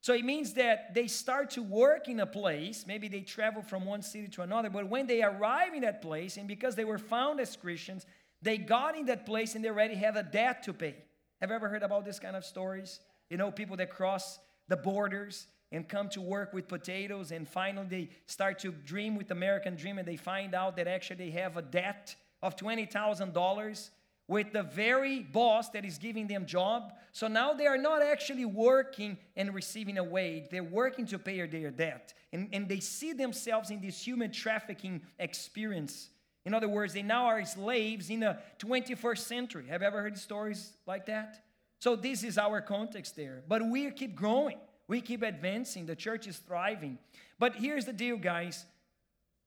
So 0.01 0.15
it 0.15 0.25
means 0.25 0.55
that 0.55 0.95
they 0.95 1.09
start 1.09 1.51
to 1.51 1.63
work 1.63 2.09
in 2.09 2.21
a 2.21 2.27
place, 2.27 2.87
maybe 2.87 3.09
they 3.09 3.21
travel 3.21 3.61
from 3.61 3.85
one 3.85 4.01
city 4.01 4.29
to 4.29 4.43
another, 4.43 4.71
but 4.71 4.89
when 4.89 5.07
they 5.07 5.23
arrive 5.23 5.75
in 5.75 5.83
that 5.83 6.01
place, 6.01 6.39
and 6.39 6.49
because 6.49 6.75
they 6.75 6.87
were 6.87 6.97
found 6.97 7.39
as 7.39 7.55
Christians, 7.55 8.07
they 8.43 8.59
got 8.59 8.97
in 8.97 9.07
that 9.07 9.27
place 9.27 9.55
and 9.55 9.65
they 9.65 9.69
already 9.69 9.95
have 9.95 10.17
a 10.17 10.23
debt 10.23 10.63
to 10.65 10.73
pay. 10.73 10.97
Have 11.41 11.51
you 11.51 11.57
ever 11.57 11.69
heard 11.69 11.83
about 11.83 12.05
this 12.05 12.19
kind 12.19 12.37
of 12.37 12.45
stories? 12.45 13.01
You 13.29 13.37
know, 13.37 13.51
people 13.51 13.77
that 13.77 13.91
cross 13.91 14.39
the 14.69 14.77
borders 14.77 15.47
and 15.73 15.89
come 15.89 16.09
to 16.11 16.21
work 16.21 16.53
with 16.53 16.67
potatoes, 16.67 17.31
and 17.31 17.49
finally 17.49 17.87
they 17.89 18.09
start 18.27 18.59
to 18.61 18.73
dream 18.73 19.17
with 19.17 19.31
American 19.31 19.77
dream, 19.77 19.99
and 19.99 20.07
they 20.07 20.17
find 20.17 20.55
out 20.55 20.77
that 20.77 20.89
actually 20.89 21.17
they 21.17 21.31
have 21.31 21.57
a 21.57 21.63
debt 21.63 22.17
of 22.43 22.57
$20,000 22.57 23.91
with 24.27 24.53
the 24.53 24.63
very 24.63 25.21
boss 25.21 25.71
that 25.71 25.85
is 25.85 25.99
giving 25.99 26.27
them 26.27 26.47
job. 26.47 26.93
So 27.13 27.27
now 27.27 27.53
they 27.53 27.67
are 27.67 27.77
not 27.77 28.03
actually 28.03 28.45
working 28.45 29.19
and 29.37 29.53
receiving 29.53 29.99
a 29.99 30.05
wage. 30.05 30.45
They're 30.51 30.63
working 30.63 31.05
to 31.07 31.19
pay 31.19 31.45
their 31.47 31.71
debt. 31.71 32.15
And, 32.33 32.49
and 32.53 32.69
they 32.69 32.79
see 32.79 33.13
themselves 33.13 33.71
in 33.71 33.81
this 33.81 34.01
human 34.01 34.31
trafficking 34.31 35.03
experience. 35.19 36.11
In 36.45 36.55
other 36.55 36.69
words, 36.69 36.95
they 36.95 37.03
now 37.03 37.27
are 37.27 37.45
slaves 37.45 38.11
in 38.11 38.21
the 38.21 38.39
21st 38.59 39.19
century. 39.19 39.67
Have 39.69 39.83
you 39.83 39.87
ever 39.87 40.01
heard 40.01 40.19
stories 40.19 40.73
like 40.87 41.07
that? 41.07 41.45
So 41.79 41.97
this 41.97 42.25
is 42.25 42.39
our 42.39 42.61
context 42.61 43.17
there. 43.17 43.43
But 43.47 43.65
we 43.67 43.91
keep 43.91 44.15
growing. 44.15 44.59
We 44.89 45.01
keep 45.01 45.23
advancing. 45.23 45.87
The 45.87 45.97
church 45.97 46.27
is 46.27 46.39
thriving. 46.39 46.99
But 47.39 47.57
here's 47.57 47.85
the 47.85 47.93
deal, 47.93 48.17
guys. 48.17 48.65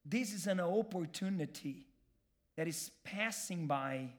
This 0.06 0.34
is 0.34 0.48
an 0.48 0.60
opportunity 0.60 1.88
that 2.56 2.68
is 2.68 2.92
passing 3.04 3.68
by 3.68 4.10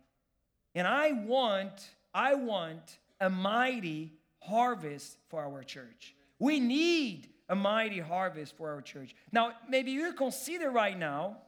and 0.75 0.87
I 0.87 1.13
want, 1.13 1.91
I 2.13 2.35
want 2.35 2.99
a 3.21 3.31
mighty 3.31 4.13
harvest 4.41 5.17
for 5.29 5.43
our 5.43 5.63
church. 5.63 6.15
We 6.39 6.59
need 6.61 7.29
a 7.49 7.55
mighty 7.55 8.01
harvest 8.01 8.57
for 8.57 8.71
our 8.71 8.81
church. 8.81 9.15
Now, 9.31 9.53
maybe 9.69 9.93
you 9.93 10.13
consider 10.15 10.71
right 10.71 10.99
now 10.99 11.39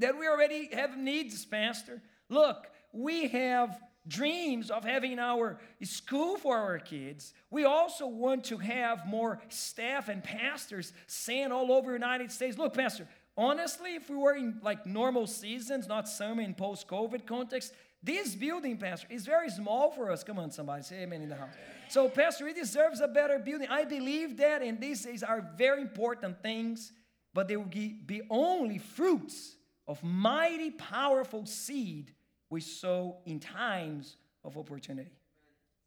that 0.00 0.18
we 0.18 0.26
already 0.26 0.68
have 0.72 0.98
needs, 0.98 1.44
Pastor. 1.44 2.02
Look, 2.28 2.66
we 2.92 3.28
have 3.28 3.78
dreams 4.08 4.70
of 4.70 4.84
having 4.84 5.18
our 5.18 5.58
school 5.82 6.36
for 6.36 6.56
our 6.56 6.78
kids. 6.78 7.32
We 7.50 7.64
also 7.64 8.06
want 8.06 8.44
to 8.44 8.56
have 8.58 9.06
more 9.06 9.40
staff 9.48 10.08
and 10.08 10.24
pastors 10.24 10.92
sent 11.06 11.52
all 11.52 11.70
over 11.70 11.88
the 11.88 11.92
United 11.92 12.32
States. 12.32 12.58
Look, 12.58 12.74
Pastor, 12.74 13.06
honestly, 13.36 13.94
if 13.94 14.08
we 14.08 14.16
were 14.16 14.34
in 14.34 14.58
like 14.62 14.86
normal 14.86 15.26
seasons, 15.26 15.86
not 15.86 16.08
summer 16.08 16.42
in 16.42 16.54
post-COVID 16.54 17.26
context, 17.26 17.74
this 18.02 18.34
building, 18.34 18.78
Pastor, 18.78 19.06
is 19.10 19.26
very 19.26 19.50
small 19.50 19.90
for 19.90 20.10
us. 20.10 20.24
Come 20.24 20.38
on, 20.38 20.50
somebody, 20.50 20.82
say 20.82 21.02
amen 21.02 21.20
in 21.20 21.28
the 21.28 21.36
house. 21.36 21.52
So, 21.90 22.08
Pastor, 22.08 22.48
it 22.48 22.56
deserves 22.56 23.00
a 23.00 23.08
better 23.08 23.38
building. 23.38 23.68
I 23.68 23.84
believe 23.84 24.38
that, 24.38 24.62
and 24.62 24.80
these 24.80 25.22
are 25.22 25.46
very 25.58 25.82
important 25.82 26.42
things, 26.42 26.92
but 27.34 27.46
they 27.46 27.58
will 27.58 27.66
be 27.66 28.22
only 28.30 28.78
fruits 28.78 29.56
of 29.90 30.04
mighty, 30.04 30.70
powerful 30.70 31.44
seed 31.44 32.12
we 32.48 32.60
sow 32.60 33.16
in 33.26 33.40
times 33.40 34.16
of 34.44 34.56
opportunity. 34.56 35.10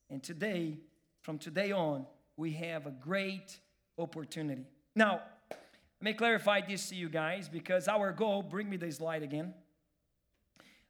And 0.10 0.22
today, 0.22 0.77
from 1.22 1.38
today 1.38 1.72
on, 1.72 2.05
we 2.36 2.51
have 2.51 2.86
a 2.86 2.91
great 2.91 3.57
opportunity. 3.98 4.65
Now, 4.93 5.22
let 5.50 5.62
me 6.01 6.13
clarify 6.13 6.60
this 6.67 6.89
to 6.89 6.95
you 6.95 7.07
guys 7.07 7.48
because 7.48 7.88
our 7.88 8.12
goal, 8.12 8.43
bring 8.43 8.69
me 8.69 8.75
the 8.75 8.91
slide 8.91 9.24
again. 9.24 9.53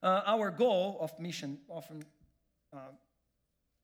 Uh, 0.02 0.22
our 0.26 0.50
goal 0.50 0.98
of 1.00 1.18
mission, 1.20 1.60
often, 1.70 2.04
uh, 2.74 2.80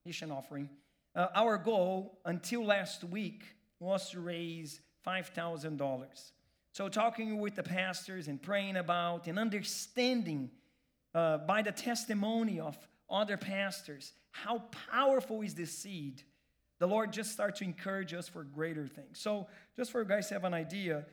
mission 0.07 0.31
offering, 0.31 0.67
uh, 1.15 1.27
our 1.35 1.59
goal 1.59 2.17
until 2.25 2.65
last 2.65 3.03
week 3.03 3.43
was 3.79 4.09
to 4.09 4.21
raise 4.21 4.81
$5,000. 5.05 6.31
So, 6.71 6.87
talking 6.87 7.39
with 7.39 7.55
the 7.55 7.63
pastors 7.63 8.27
and 8.27 8.41
praying 8.41 8.77
about 8.77 9.27
and 9.27 9.39
understanding 9.39 10.51
uh, 11.15 11.39
by 11.39 11.61
the 11.61 11.71
testimony 11.71 12.59
of 12.59 12.77
other 13.09 13.37
pastors 13.37 14.13
how 14.31 14.59
powerful 14.91 15.41
is 15.41 15.55
this 15.55 15.71
seed, 15.71 16.21
the 16.77 16.87
Lord 16.87 17.11
just 17.11 17.31
started 17.31 17.55
to 17.57 17.63
encourage 17.63 18.13
us 18.13 18.29
for 18.29 18.43
greater 18.43 18.87
things. 18.87 19.19
So, 19.19 19.47
just 19.75 19.91
for 19.91 20.01
you 20.01 20.07
guys 20.07 20.27
to 20.27 20.35
have 20.35 20.43
an 20.43 20.53
idea, 20.53 21.05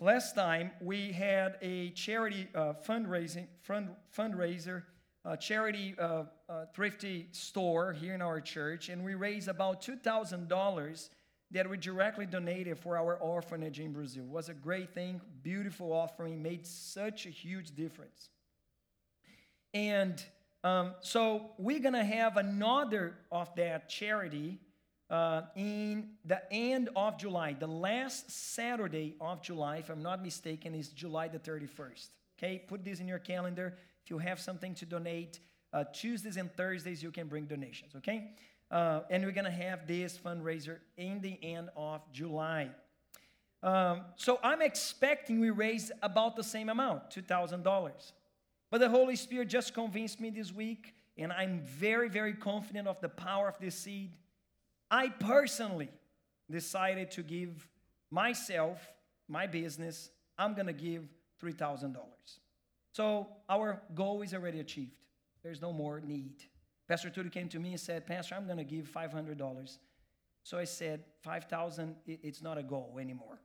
last 0.00 0.34
time 0.34 0.72
we 0.80 1.12
had 1.12 1.56
a 1.62 1.90
charity 1.90 2.48
uh, 2.54 2.74
fundraising 2.86 3.46
fund, 3.62 3.90
fundraiser, 4.16 4.82
a 5.24 5.36
charity 5.36 5.94
uh, 5.98 6.24
uh, 6.48 6.66
thrifty 6.74 7.28
store 7.30 7.92
here 7.92 8.14
in 8.14 8.20
our 8.20 8.40
church, 8.40 8.88
and 8.88 9.04
we 9.04 9.14
raised 9.14 9.48
about 9.48 9.80
two 9.80 9.96
thousand 9.96 10.48
dollars 10.48 11.10
that 11.54 11.70
we 11.70 11.76
directly 11.76 12.26
donated 12.26 12.76
for 12.76 12.98
our 12.98 13.14
orphanage 13.14 13.78
in 13.78 13.92
Brazil. 13.92 14.24
It 14.24 14.28
was 14.28 14.48
a 14.48 14.54
great 14.54 14.92
thing, 14.92 15.20
beautiful 15.42 15.92
offering, 15.92 16.42
made 16.42 16.66
such 16.66 17.26
a 17.26 17.30
huge 17.30 17.74
difference. 17.76 18.28
And 19.72 20.22
um, 20.64 20.94
so 21.00 21.52
we're 21.56 21.78
gonna 21.78 22.04
have 22.04 22.36
another 22.36 23.14
of 23.30 23.54
that 23.54 23.88
charity 23.88 24.58
uh, 25.10 25.42
in 25.54 26.10
the 26.24 26.42
end 26.52 26.88
of 26.96 27.18
July. 27.18 27.54
The 27.56 27.68
last 27.68 28.32
Saturday 28.32 29.14
of 29.20 29.40
July, 29.40 29.76
if 29.76 29.90
I'm 29.90 30.02
not 30.02 30.24
mistaken, 30.24 30.74
is 30.74 30.88
July 30.88 31.28
the 31.28 31.38
31st. 31.38 32.08
Okay, 32.36 32.64
put 32.66 32.84
this 32.84 32.98
in 32.98 33.06
your 33.06 33.20
calendar. 33.20 33.76
If 34.02 34.10
you 34.10 34.18
have 34.18 34.40
something 34.40 34.74
to 34.74 34.86
donate, 34.86 35.38
uh, 35.72 35.84
Tuesdays 35.92 36.36
and 36.36 36.52
Thursdays 36.56 37.00
you 37.00 37.12
can 37.12 37.28
bring 37.28 37.44
donations. 37.44 37.94
Okay. 37.94 38.32
Uh, 38.74 39.02
and 39.08 39.24
we're 39.24 39.30
going 39.30 39.44
to 39.44 39.52
have 39.52 39.86
this 39.86 40.18
fundraiser 40.18 40.78
in 40.96 41.20
the 41.20 41.38
end 41.44 41.70
of 41.76 42.00
July. 42.12 42.70
Um, 43.62 44.00
so 44.16 44.40
I'm 44.42 44.60
expecting 44.60 45.38
we 45.38 45.50
raise 45.50 45.92
about 46.02 46.34
the 46.34 46.42
same 46.42 46.68
amount, 46.68 47.08
$2,000. 47.10 48.12
But 48.72 48.78
the 48.78 48.88
Holy 48.88 49.14
Spirit 49.14 49.48
just 49.48 49.74
convinced 49.74 50.20
me 50.20 50.30
this 50.30 50.52
week, 50.52 50.92
and 51.16 51.32
I'm 51.32 51.60
very, 51.60 52.08
very 52.08 52.34
confident 52.34 52.88
of 52.88 53.00
the 53.00 53.08
power 53.08 53.46
of 53.46 53.56
this 53.60 53.76
seed. 53.76 54.10
I 54.90 55.08
personally 55.08 55.90
decided 56.50 57.12
to 57.12 57.22
give 57.22 57.68
myself, 58.10 58.80
my 59.28 59.46
business, 59.46 60.10
I'm 60.36 60.54
going 60.54 60.66
to 60.66 60.72
give 60.72 61.06
$3,000. 61.40 61.94
So 62.90 63.28
our 63.48 63.82
goal 63.94 64.22
is 64.22 64.34
already 64.34 64.58
achieved. 64.58 64.96
There's 65.44 65.62
no 65.62 65.72
more 65.72 66.00
need. 66.00 66.42
Pastor 66.86 67.10
Tudy 67.10 67.32
came 67.32 67.48
to 67.48 67.58
me 67.58 67.70
and 67.70 67.80
said, 67.80 68.06
Pastor, 68.06 68.34
I'm 68.34 68.44
going 68.46 68.58
to 68.58 68.64
give 68.64 68.90
$500. 68.90 69.78
So 70.42 70.58
I 70.58 70.64
said, 70.64 71.02
5,000, 71.22 71.96
it's 72.06 72.42
not 72.42 72.58
a 72.58 72.62
goal 72.62 72.98
anymore. 73.00 73.40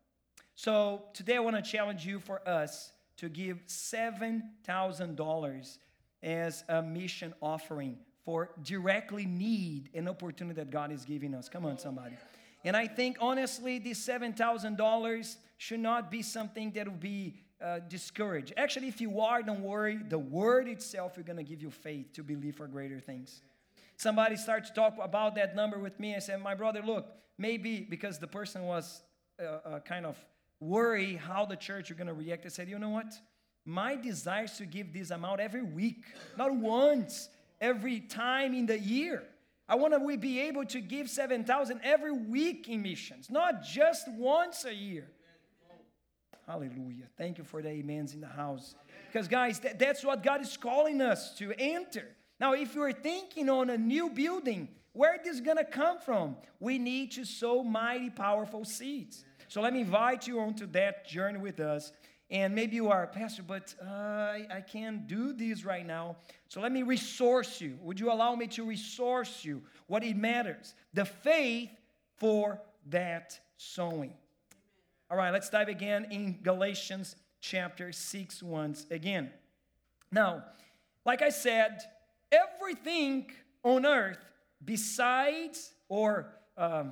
So 0.55 1.03
today 1.13 1.37
I 1.37 1.39
want 1.39 1.55
to 1.55 1.61
challenge 1.61 2.05
you 2.05 2.19
for 2.19 2.45
us 2.47 2.91
to 3.17 3.29
give 3.29 3.65
$7,000 3.67 5.77
as 6.21 6.65
a 6.67 6.81
mission 6.81 7.33
offering 7.41 7.97
for 8.25 8.49
directly 8.63 9.25
need 9.25 9.89
an 9.93 10.09
opportunity 10.09 10.57
that 10.57 10.69
God 10.69 10.91
is 10.91 11.05
giving 11.05 11.33
us. 11.33 11.47
Come 11.47 11.65
on, 11.65 11.77
somebody. 11.77 12.17
And 12.65 12.75
I 12.75 12.87
think 12.87 13.15
honestly, 13.21 13.79
this 13.79 14.05
$7,000 14.05 15.37
should 15.57 15.79
not 15.79 16.11
be 16.11 16.21
something 16.21 16.71
that 16.71 16.89
will 16.89 16.95
be 16.95 17.35
uh, 17.61 17.79
discouraged. 17.87 18.53
Actually, 18.57 18.87
if 18.87 19.01
you 19.01 19.19
are, 19.19 19.41
don't 19.43 19.61
worry. 19.61 19.99
The 20.07 20.19
word 20.19 20.67
itself 20.67 21.17
is 21.17 21.23
going 21.23 21.37
to 21.37 21.43
give 21.43 21.61
you 21.61 21.69
faith 21.69 22.13
to 22.13 22.23
believe 22.23 22.55
for 22.55 22.67
greater 22.67 22.99
things. 22.99 23.41
Somebody 23.97 24.37
started 24.37 24.67
to 24.67 24.73
talk 24.73 24.95
about 25.01 25.35
that 25.35 25.55
number 25.55 25.77
with 25.77 25.99
me. 25.99 26.15
I 26.15 26.19
said, 26.19 26.41
My 26.41 26.55
brother, 26.55 26.81
look, 26.81 27.07
maybe 27.37 27.81
because 27.81 28.17
the 28.17 28.27
person 28.27 28.63
was 28.63 29.01
uh, 29.41 29.45
uh, 29.45 29.79
kind 29.79 30.05
of 30.05 30.17
worried 30.61 31.17
how 31.17 31.45
the 31.45 31.55
church 31.57 31.91
are 31.91 31.95
going 31.95 32.07
to 32.07 32.13
react. 32.13 32.45
I 32.45 32.49
said, 32.49 32.69
You 32.69 32.79
know 32.79 32.89
what? 32.89 33.13
My 33.65 33.95
desire 33.95 34.45
is 34.45 34.53
to 34.53 34.65
give 34.65 34.93
this 34.93 35.11
amount 35.11 35.41
every 35.41 35.61
week, 35.61 36.05
not 36.37 36.55
once, 36.55 37.29
every 37.59 37.99
time 37.99 38.53
in 38.53 38.65
the 38.65 38.79
year. 38.79 39.23
I 39.67 39.75
want 39.75 39.93
to 39.93 40.17
be 40.17 40.39
able 40.39 40.65
to 40.65 40.81
give 40.81 41.09
7,000 41.09 41.81
every 41.83 42.11
week 42.11 42.67
in 42.67 42.81
missions, 42.81 43.29
not 43.29 43.63
just 43.63 44.11
once 44.11 44.65
a 44.65 44.73
year. 44.73 45.07
Hallelujah. 46.49 47.05
Thank 47.15 47.37
you 47.37 47.43
for 47.43 47.61
the 47.61 47.69
amens 47.69 48.15
in 48.15 48.21
the 48.21 48.27
house. 48.27 48.73
Because, 49.05 49.27
guys, 49.27 49.59
that, 49.59 49.77
that's 49.77 50.03
what 50.03 50.23
God 50.23 50.41
is 50.41 50.57
calling 50.57 50.99
us 50.99 51.35
to 51.35 51.53
enter. 51.59 52.07
Now, 52.39 52.53
if 52.53 52.73
you're 52.73 52.91
thinking 52.91 53.49
on 53.49 53.69
a 53.69 53.77
new 53.77 54.09
building, 54.09 54.67
where 54.93 55.13
is 55.13 55.21
this 55.23 55.41
going 55.41 55.57
to 55.57 55.63
come 55.63 55.99
from? 55.99 56.37
We 56.59 56.79
need 56.79 57.11
to 57.11 57.23
sow 57.23 57.61
mighty, 57.61 58.09
powerful 58.09 58.65
seeds. 58.65 59.25
So 59.47 59.61
let 59.61 59.73
me 59.73 59.81
invite 59.81 60.25
you 60.25 60.39
onto 60.39 60.65
that 60.71 61.07
journey 61.07 61.37
with 61.37 61.59
us. 61.59 61.91
And 62.31 62.55
maybe 62.55 62.77
you 62.77 62.89
are, 62.89 63.03
a 63.03 63.07
Pastor, 63.07 63.43
but 63.43 63.75
uh, 63.79 63.87
I, 63.87 64.47
I 64.51 64.61
can't 64.61 65.05
do 65.05 65.33
this 65.33 65.63
right 65.63 65.85
now. 65.85 66.15
So 66.47 66.61
let 66.61 66.71
me 66.71 66.81
resource 66.81 67.61
you. 67.61 67.77
Would 67.83 67.99
you 67.99 68.11
allow 68.11 68.33
me 68.33 68.47
to 68.47 68.65
resource 68.65 69.45
you 69.45 69.61
what 69.85 70.03
it 70.03 70.17
matters? 70.17 70.73
The 70.95 71.05
faith 71.05 71.69
for 72.17 72.59
that 72.87 73.39
sowing. 73.57 74.13
All 75.11 75.17
right, 75.17 75.33
let's 75.33 75.49
dive 75.49 75.69
again 75.69 76.05
in 76.11 76.37
Galatians 76.43 77.15
chapter 77.41 77.91
6 77.91 78.43
once 78.43 78.85
again. 78.91 79.31
Now, 80.11 80.43
like 81.03 81.23
I 81.23 81.29
said, 81.29 81.81
everything 82.31 83.31
on 83.63 83.87
earth 83.87 84.23
besides 84.63 85.73
or 85.87 86.27
um, 86.57 86.91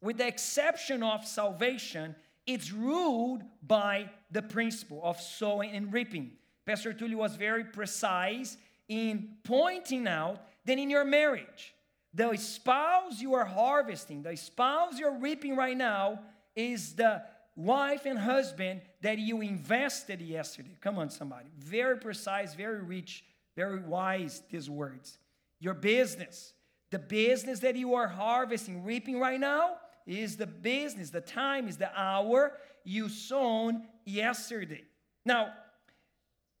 with 0.00 0.18
the 0.18 0.26
exception 0.26 1.04
of 1.04 1.24
salvation, 1.24 2.16
it's 2.48 2.72
ruled 2.72 3.44
by 3.64 4.10
the 4.32 4.42
principle 4.42 5.00
of 5.04 5.20
sowing 5.20 5.70
and 5.70 5.92
reaping. 5.92 6.32
Pastor 6.66 6.92
Tully 6.92 7.14
was 7.14 7.36
very 7.36 7.62
precise 7.62 8.56
in 8.88 9.36
pointing 9.44 10.08
out 10.08 10.40
that 10.64 10.78
in 10.78 10.90
your 10.90 11.04
marriage, 11.04 11.76
the 12.12 12.36
spouse 12.36 13.20
you 13.20 13.34
are 13.34 13.44
harvesting, 13.44 14.24
the 14.24 14.36
spouse 14.36 14.98
you're 14.98 15.16
reaping 15.16 15.54
right 15.54 15.76
now, 15.76 16.18
is 16.56 16.94
the 16.94 17.22
wife 17.56 18.06
and 18.06 18.18
husband 18.18 18.80
that 19.02 19.18
you 19.18 19.40
invested 19.40 20.20
yesterday. 20.20 20.76
Come 20.80 20.98
on, 20.98 21.10
somebody. 21.10 21.48
Very 21.58 21.98
precise, 21.98 22.54
very 22.54 22.82
rich, 22.82 23.24
very 23.56 23.80
wise, 23.80 24.42
these 24.50 24.70
words. 24.70 25.18
Your 25.60 25.74
business, 25.74 26.54
the 26.90 26.98
business 26.98 27.60
that 27.60 27.76
you 27.76 27.94
are 27.94 28.08
harvesting, 28.08 28.84
reaping 28.84 29.18
right 29.18 29.40
now, 29.40 29.76
is 30.06 30.36
the 30.36 30.46
business, 30.46 31.10
the 31.10 31.20
time, 31.20 31.68
is 31.68 31.76
the 31.76 31.90
hour 31.98 32.56
you 32.84 33.08
sown 33.08 33.84
yesterday. 34.04 34.82
Now, 35.24 35.52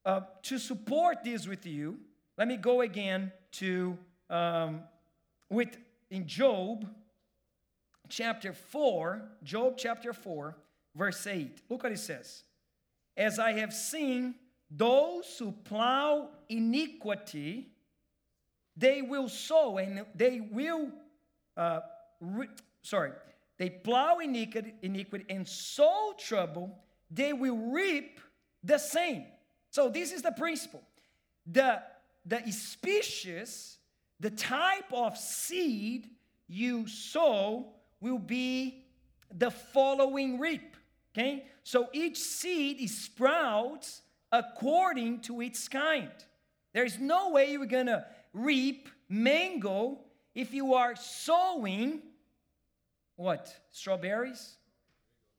uh, 0.04 0.20
to 0.44 0.58
support 0.58 1.24
this 1.24 1.46
with 1.46 1.66
you, 1.66 1.98
let 2.38 2.48
me 2.48 2.56
go 2.56 2.82
again 2.82 3.32
to 3.52 3.98
um, 4.30 4.82
with 5.50 5.76
in 6.10 6.26
Job 6.26 6.88
chapter 8.08 8.52
4, 8.52 9.22
Job 9.42 9.74
chapter 9.76 10.12
4, 10.12 10.56
verse 10.94 11.26
8. 11.26 11.62
Look 11.68 11.82
what 11.82 11.92
it 11.92 11.98
says. 11.98 12.44
As 13.16 13.38
I 13.38 13.52
have 13.52 13.72
seen 13.72 14.34
those 14.70 15.36
who 15.38 15.52
plow 15.52 16.30
iniquity, 16.48 17.68
they 18.76 19.02
will 19.02 19.28
sow 19.28 19.78
and 19.78 20.04
they 20.14 20.40
will, 20.40 20.88
uh, 21.56 21.80
re- 22.20 22.48
sorry, 22.82 23.12
they 23.58 23.68
plow 23.68 24.18
iniquity, 24.18 24.74
iniquity 24.82 25.26
and 25.28 25.46
sow 25.46 26.14
trouble, 26.18 26.78
they 27.10 27.32
will 27.32 27.56
reap 27.56 28.20
the 28.64 28.78
same. 28.78 29.26
So 29.70 29.88
this 29.88 30.12
is 30.12 30.22
the 30.22 30.32
principle. 30.32 30.82
The, 31.46 31.82
the 32.24 32.50
species, 32.50 33.78
the 34.20 34.30
type 34.30 34.92
of 34.92 35.18
seed 35.18 36.08
you 36.48 36.86
sow 36.86 37.72
will 38.00 38.18
be 38.18 38.84
the 39.34 39.50
following 39.50 40.38
reap. 40.38 40.71
Okay? 41.12 41.46
So 41.62 41.88
each 41.92 42.18
seed 42.18 42.88
sprouts 42.90 44.02
according 44.30 45.20
to 45.22 45.40
its 45.40 45.68
kind. 45.68 46.10
There's 46.72 46.98
no 46.98 47.30
way 47.30 47.52
you're 47.52 47.66
gonna 47.66 48.06
reap 48.32 48.88
mango 49.08 49.98
if 50.34 50.54
you 50.54 50.74
are 50.74 50.96
sowing 50.96 52.00
what? 53.16 53.54
Strawberries? 53.70 54.56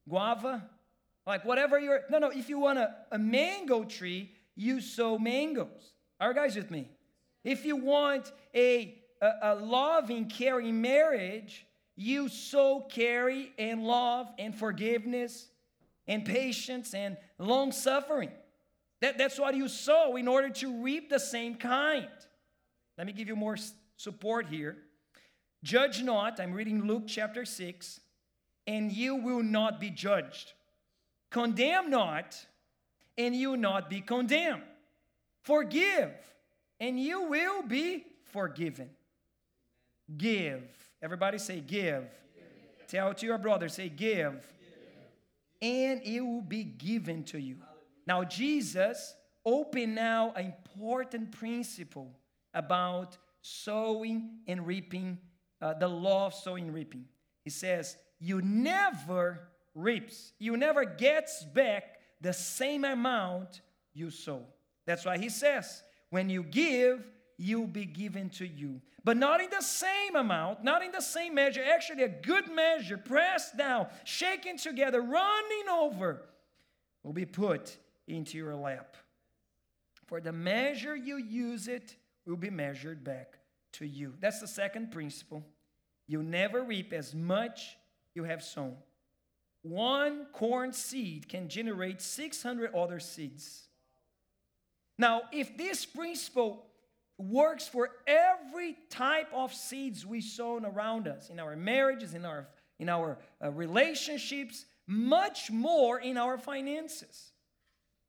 Guava? 0.07 0.63
Like 1.25 1.45
whatever 1.45 1.79
you're. 1.79 2.01
No, 2.09 2.19
no, 2.19 2.29
if 2.29 2.49
you 2.49 2.59
want 2.59 2.79
a, 2.79 2.93
a 3.11 3.17
mango 3.17 3.83
tree, 3.83 4.31
you 4.55 4.81
sow 4.81 5.17
mangoes. 5.17 5.93
Are 6.19 6.33
guys 6.33 6.55
with 6.55 6.69
me? 6.69 6.89
If 7.43 7.65
you 7.65 7.75
want 7.75 8.31
a, 8.53 9.01
a, 9.21 9.31
a 9.41 9.55
loving, 9.55 10.29
caring 10.29 10.81
marriage, 10.81 11.65
you 11.95 12.29
sow 12.29 12.81
carry 12.81 13.51
and 13.57 13.83
love 13.83 14.31
and 14.37 14.55
forgiveness 14.55 15.47
and 16.07 16.25
patience 16.25 16.93
and 16.93 17.17
long 17.37 17.71
suffering. 17.71 18.31
That, 19.01 19.17
that's 19.17 19.39
what 19.39 19.55
you 19.55 19.67
sow 19.67 20.15
in 20.15 20.27
order 20.27 20.49
to 20.49 20.81
reap 20.81 21.09
the 21.09 21.19
same 21.19 21.55
kind. 21.55 22.07
Let 22.97 23.07
me 23.07 23.13
give 23.13 23.27
you 23.27 23.35
more 23.35 23.57
support 23.97 24.47
here. 24.47 24.77
Judge 25.63 26.03
not, 26.03 26.39
I'm 26.39 26.53
reading 26.53 26.85
Luke 26.85 27.03
chapter 27.07 27.45
6, 27.45 27.99
and 28.67 28.91
you 28.91 29.15
will 29.15 29.43
not 29.43 29.79
be 29.79 29.89
judged. 29.89 30.53
Condemn 31.31 31.89
not, 31.89 32.45
and 33.17 33.35
you 33.35 33.51
will 33.51 33.57
not 33.57 33.89
be 33.89 34.01
condemned. 34.01 34.63
Forgive, 35.41 36.11
and 36.79 36.99
you 36.99 37.23
will 37.23 37.63
be 37.63 38.05
forgiven. 38.25 38.89
Give. 40.17 40.63
Everybody 41.01 41.37
say, 41.37 41.59
give. 41.59 42.03
give. 42.03 42.87
Tell 42.87 43.13
to 43.13 43.25
your 43.25 43.37
brother, 43.37 43.69
say, 43.69 43.89
give. 43.89 44.45
And 45.63 46.01
it 46.03 46.19
will 46.19 46.41
be 46.41 46.65
given 46.65 47.23
to 47.25 47.39
you. 47.39 47.55
Now, 48.05 48.25
Jesus 48.25 49.15
opened 49.45 49.95
now 49.95 50.33
an 50.35 50.47
important 50.47 51.31
principle 51.31 52.11
about 52.53 53.17
sowing 53.41 54.39
and 54.45 54.67
reaping, 54.67 55.19
uh, 55.61 55.75
the 55.75 55.87
law 55.87 56.25
of 56.25 56.33
sowing 56.33 56.65
and 56.65 56.75
reaping. 56.75 57.05
He 57.45 57.49
says, 57.49 57.95
You 58.19 58.41
never 58.41 59.47
reaps, 59.73 60.33
you 60.37 60.57
never 60.57 60.83
gets 60.83 61.45
back 61.45 61.99
the 62.19 62.33
same 62.33 62.83
amount 62.83 63.61
you 63.93 64.09
sow. 64.09 64.43
That's 64.85 65.05
why 65.05 65.17
he 65.17 65.29
says, 65.29 65.81
When 66.09 66.29
you 66.29 66.43
give, 66.43 67.05
you'll 67.37 67.67
be 67.67 67.85
given 67.85 68.29
to 68.29 68.47
you. 68.47 68.81
But 69.03 69.17
not 69.17 69.41
in 69.41 69.49
the 69.49 69.61
same 69.61 70.15
amount, 70.15 70.63
not 70.63 70.83
in 70.83 70.91
the 70.91 71.01
same 71.01 71.35
measure. 71.35 71.61
Actually, 71.63 72.03
a 72.03 72.09
good 72.09 72.49
measure, 72.49 72.97
pressed 72.97 73.57
down, 73.57 73.87
shaken 74.05 74.57
together, 74.57 75.01
running 75.01 75.69
over, 75.69 76.21
will 77.03 77.13
be 77.13 77.25
put 77.25 77.77
into 78.07 78.37
your 78.37 78.55
lap. 78.55 78.95
For 80.07 80.21
the 80.21 80.31
measure 80.31 80.95
you 80.95 81.17
use 81.17 81.67
it 81.67 81.95
will 82.25 82.37
be 82.37 82.49
measured 82.49 83.03
back 83.03 83.39
to 83.73 83.85
you. 83.85 84.13
That's 84.19 84.39
the 84.39 84.47
second 84.47 84.91
principle. 84.91 85.43
You 86.07 86.23
never 86.23 86.63
reap 86.63 86.93
as 86.93 87.13
much 87.13 87.77
you 88.13 88.23
have 88.23 88.43
sown. 88.43 88.75
One 89.63 90.27
corn 90.33 90.73
seed 90.73 91.29
can 91.29 91.47
generate 91.47 92.01
600 92.01 92.75
other 92.75 92.99
seeds. 92.99 93.67
Now, 94.97 95.23
if 95.31 95.57
this 95.57 95.85
principle 95.85 96.65
works 97.29 97.67
for 97.67 97.89
every 98.07 98.77
type 98.89 99.27
of 99.33 99.53
seeds 99.53 100.05
we 100.05 100.21
sown 100.21 100.65
around 100.65 101.07
us, 101.07 101.29
in 101.29 101.39
our 101.39 101.55
marriages, 101.55 102.13
in 102.13 102.25
our, 102.25 102.47
in 102.79 102.89
our 102.89 103.17
uh, 103.43 103.51
relationships, 103.51 104.65
much 104.87 105.51
more 105.51 105.99
in 105.99 106.17
our 106.17 106.37
finances. 106.37 107.31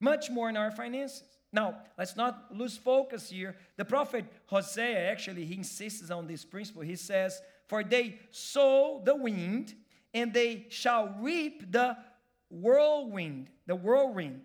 Much 0.00 0.30
more 0.30 0.48
in 0.48 0.56
our 0.56 0.70
finances. 0.70 1.24
Now, 1.52 1.76
let's 1.96 2.16
not 2.16 2.54
lose 2.54 2.76
focus 2.76 3.30
here. 3.30 3.56
The 3.76 3.84
prophet 3.84 4.24
Hosea 4.46 5.10
actually 5.10 5.44
he 5.44 5.54
insists 5.54 6.10
on 6.10 6.26
this 6.26 6.44
principle. 6.44 6.82
He 6.82 6.96
says, 6.96 7.40
"For 7.68 7.84
they 7.84 8.18
sow 8.32 9.00
the 9.04 9.14
wind, 9.14 9.72
and 10.12 10.32
they 10.32 10.66
shall 10.68 11.14
reap 11.20 11.70
the 11.70 11.96
whirlwind, 12.50 13.48
the 13.66 13.74
whirlwind. 13.74 14.42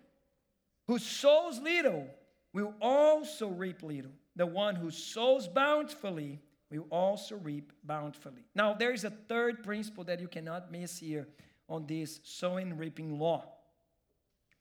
Who 0.86 0.98
sows 0.98 1.60
little 1.60 2.06
will 2.52 2.74
also 2.80 3.48
reap 3.48 3.82
little. 3.82 4.10
The 4.40 4.46
one 4.46 4.74
who 4.74 4.90
sows 4.90 5.46
bountifully 5.48 6.40
will 6.70 6.86
also 6.90 7.36
reap 7.36 7.74
bountifully." 7.84 8.46
Now, 8.54 8.72
there 8.72 8.90
is 8.90 9.04
a 9.04 9.10
third 9.10 9.62
principle 9.62 10.02
that 10.04 10.18
you 10.18 10.28
cannot 10.28 10.72
miss 10.72 10.98
here 10.98 11.28
on 11.68 11.86
this 11.86 12.20
sowing 12.24 12.78
reaping 12.78 13.18
law. 13.18 13.44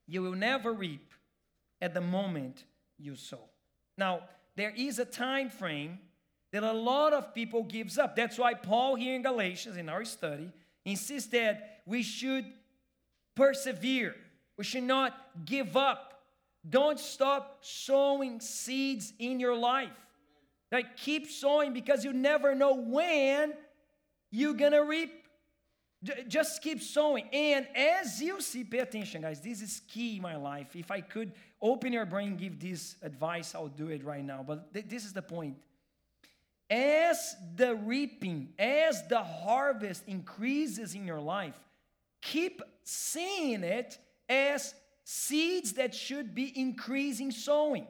You 0.05 0.21
will 0.21 0.35
never 0.35 0.73
reap 0.73 1.13
at 1.79 1.93
the 1.93 2.01
moment 2.01 2.65
you 2.97 3.15
sow. 3.15 3.49
Now, 3.97 4.27
there 4.55 4.71
is 4.71 4.99
a 4.99 5.05
time 5.05 5.49
frame 5.49 5.99
that 6.51 6.63
a 6.63 6.73
lot 6.73 7.13
of 7.13 7.33
people 7.33 7.63
gives 7.63 7.97
up. 7.97 8.17
That's 8.17 8.37
why 8.37 8.55
Paul 8.55 8.95
here 8.95 9.15
in 9.15 9.21
Galatians 9.21 9.77
in 9.77 9.87
our 9.87 10.03
study 10.03 10.51
insists 10.83 11.29
that 11.29 11.83
we 11.85 12.03
should 12.03 12.45
persevere. 13.33 14.13
We 14.57 14.65
should 14.65 14.83
not 14.83 15.45
give 15.45 15.77
up. 15.77 16.08
Don't 16.67 16.99
stop 16.99 17.59
sowing 17.61 18.39
seeds 18.39 19.13
in 19.19 19.39
your 19.39 19.55
life. 19.55 19.89
Like 20.71 20.97
keep 20.97 21.29
sowing 21.29 21.73
because 21.73 22.03
you 22.03 22.13
never 22.13 22.53
know 22.53 22.75
when 22.75 23.53
you're 24.31 24.53
gonna 24.53 24.83
reap 24.83 25.11
just 26.27 26.61
keep 26.61 26.81
sowing. 26.81 27.27
And 27.33 27.67
as 27.75 28.21
you 28.21 28.39
see, 28.41 28.63
pay 28.63 28.79
attention, 28.79 29.21
guys. 29.21 29.41
This 29.41 29.61
is 29.61 29.81
key 29.87 30.15
in 30.15 30.21
my 30.21 30.35
life. 30.35 30.75
If 30.75 30.91
I 30.91 31.01
could 31.01 31.33
open 31.61 31.91
your 31.91 32.05
brain, 32.05 32.37
give 32.37 32.59
this 32.59 32.95
advice, 33.01 33.53
I'll 33.53 33.67
do 33.67 33.89
it 33.89 34.03
right 34.03 34.23
now. 34.23 34.43
But 34.45 34.73
th- 34.73 34.87
this 34.87 35.03
is 35.03 35.13
the 35.13 35.21
point. 35.21 35.57
As 36.69 37.35
the 37.55 37.75
reaping, 37.75 38.49
as 38.57 39.05
the 39.07 39.21
harvest 39.21 40.03
increases 40.07 40.95
in 40.95 41.05
your 41.05 41.19
life, 41.19 41.59
keep 42.21 42.61
seeing 42.83 43.63
it 43.63 43.97
as 44.29 44.73
seeds 45.11 45.73
that 45.73 45.95
should 45.95 46.35
be 46.35 46.53
increasing 46.55 47.31
sowing. 47.31 47.87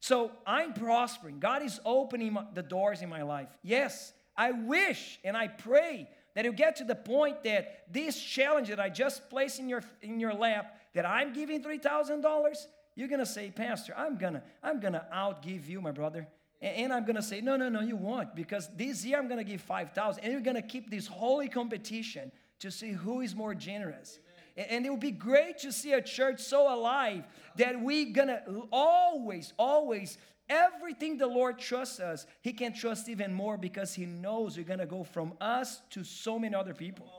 So 0.00 0.30
I'm 0.46 0.72
prospering. 0.72 1.40
God 1.40 1.62
is 1.62 1.78
opening 1.84 2.38
the 2.54 2.62
doors 2.62 3.02
in 3.02 3.10
my 3.10 3.20
life. 3.20 3.50
Yes, 3.62 4.14
I 4.34 4.52
wish 4.52 5.20
and 5.24 5.36
I 5.36 5.48
pray 5.48 6.08
that 6.34 6.46
you 6.46 6.52
get 6.52 6.76
to 6.76 6.84
the 6.84 6.94
point 6.94 7.42
that 7.42 7.84
this 7.92 8.18
challenge 8.18 8.68
that 8.68 8.80
I 8.80 8.88
just 8.88 9.28
placed 9.28 9.60
in 9.60 9.68
your 9.68 9.82
in 10.00 10.18
your 10.18 10.32
lap, 10.32 10.74
that 10.94 11.04
I'm 11.04 11.34
giving 11.34 11.62
three 11.62 11.76
thousand 11.76 12.22
dollars, 12.22 12.66
you're 12.94 13.08
gonna 13.08 13.26
say, 13.26 13.50
Pastor, 13.50 13.92
I'm 13.94 14.16
gonna 14.16 14.42
I'm 14.62 14.80
gonna 14.80 15.06
outgive 15.14 15.68
you, 15.68 15.82
my 15.82 15.92
brother. 15.92 16.26
And, 16.62 16.76
and 16.76 16.92
I'm 16.94 17.04
gonna 17.04 17.20
say, 17.20 17.42
no, 17.42 17.56
no, 17.56 17.68
no, 17.68 17.82
you 17.82 17.96
won't, 17.96 18.34
because 18.34 18.70
this 18.74 19.04
year 19.04 19.18
I'm 19.18 19.28
gonna 19.28 19.44
give 19.44 19.60
five 19.60 19.92
thousand, 19.92 20.24
and 20.24 20.32
you're 20.32 20.40
gonna 20.40 20.62
keep 20.62 20.90
this 20.90 21.06
holy 21.06 21.50
competition 21.50 22.32
to 22.60 22.70
see 22.70 22.92
who 22.92 23.20
is 23.20 23.34
more 23.34 23.54
generous. 23.54 24.18
Amen. 24.18 24.31
And 24.56 24.84
it 24.84 24.90
would 24.90 25.00
be 25.00 25.10
great 25.10 25.58
to 25.60 25.72
see 25.72 25.92
a 25.92 26.02
church 26.02 26.40
so 26.40 26.72
alive 26.72 27.24
that 27.56 27.80
we 27.80 28.12
gonna 28.12 28.42
always, 28.70 29.52
always 29.58 30.18
Everything 30.48 31.16
the 31.16 31.26
Lord 31.26 31.58
trusts 31.58 31.98
us, 31.98 32.26
He 32.42 32.52
can 32.52 32.74
trust 32.74 33.08
even 33.08 33.32
more 33.32 33.56
because 33.56 33.94
He 33.94 34.04
knows 34.04 34.56
we're 34.56 34.64
to 34.80 34.86
go 34.86 35.02
from 35.02 35.34
us 35.40 35.80
to 35.90 36.04
so 36.04 36.38
many 36.38 36.54
other 36.54 36.74
people. 36.74 37.10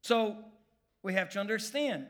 So 0.00 0.36
we 1.02 1.14
have 1.14 1.30
to 1.30 1.40
understand 1.40 2.06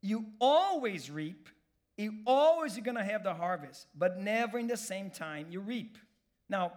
you 0.00 0.26
always 0.40 1.10
reap, 1.10 1.48
you 1.96 2.12
always 2.26 2.78
are 2.78 2.82
to 2.82 3.04
have 3.04 3.24
the 3.24 3.34
harvest, 3.34 3.86
but 3.96 4.18
never 4.18 4.58
in 4.58 4.66
the 4.66 4.76
same 4.76 5.10
time 5.10 5.46
you 5.50 5.60
reap. 5.60 5.98
Now, 6.48 6.72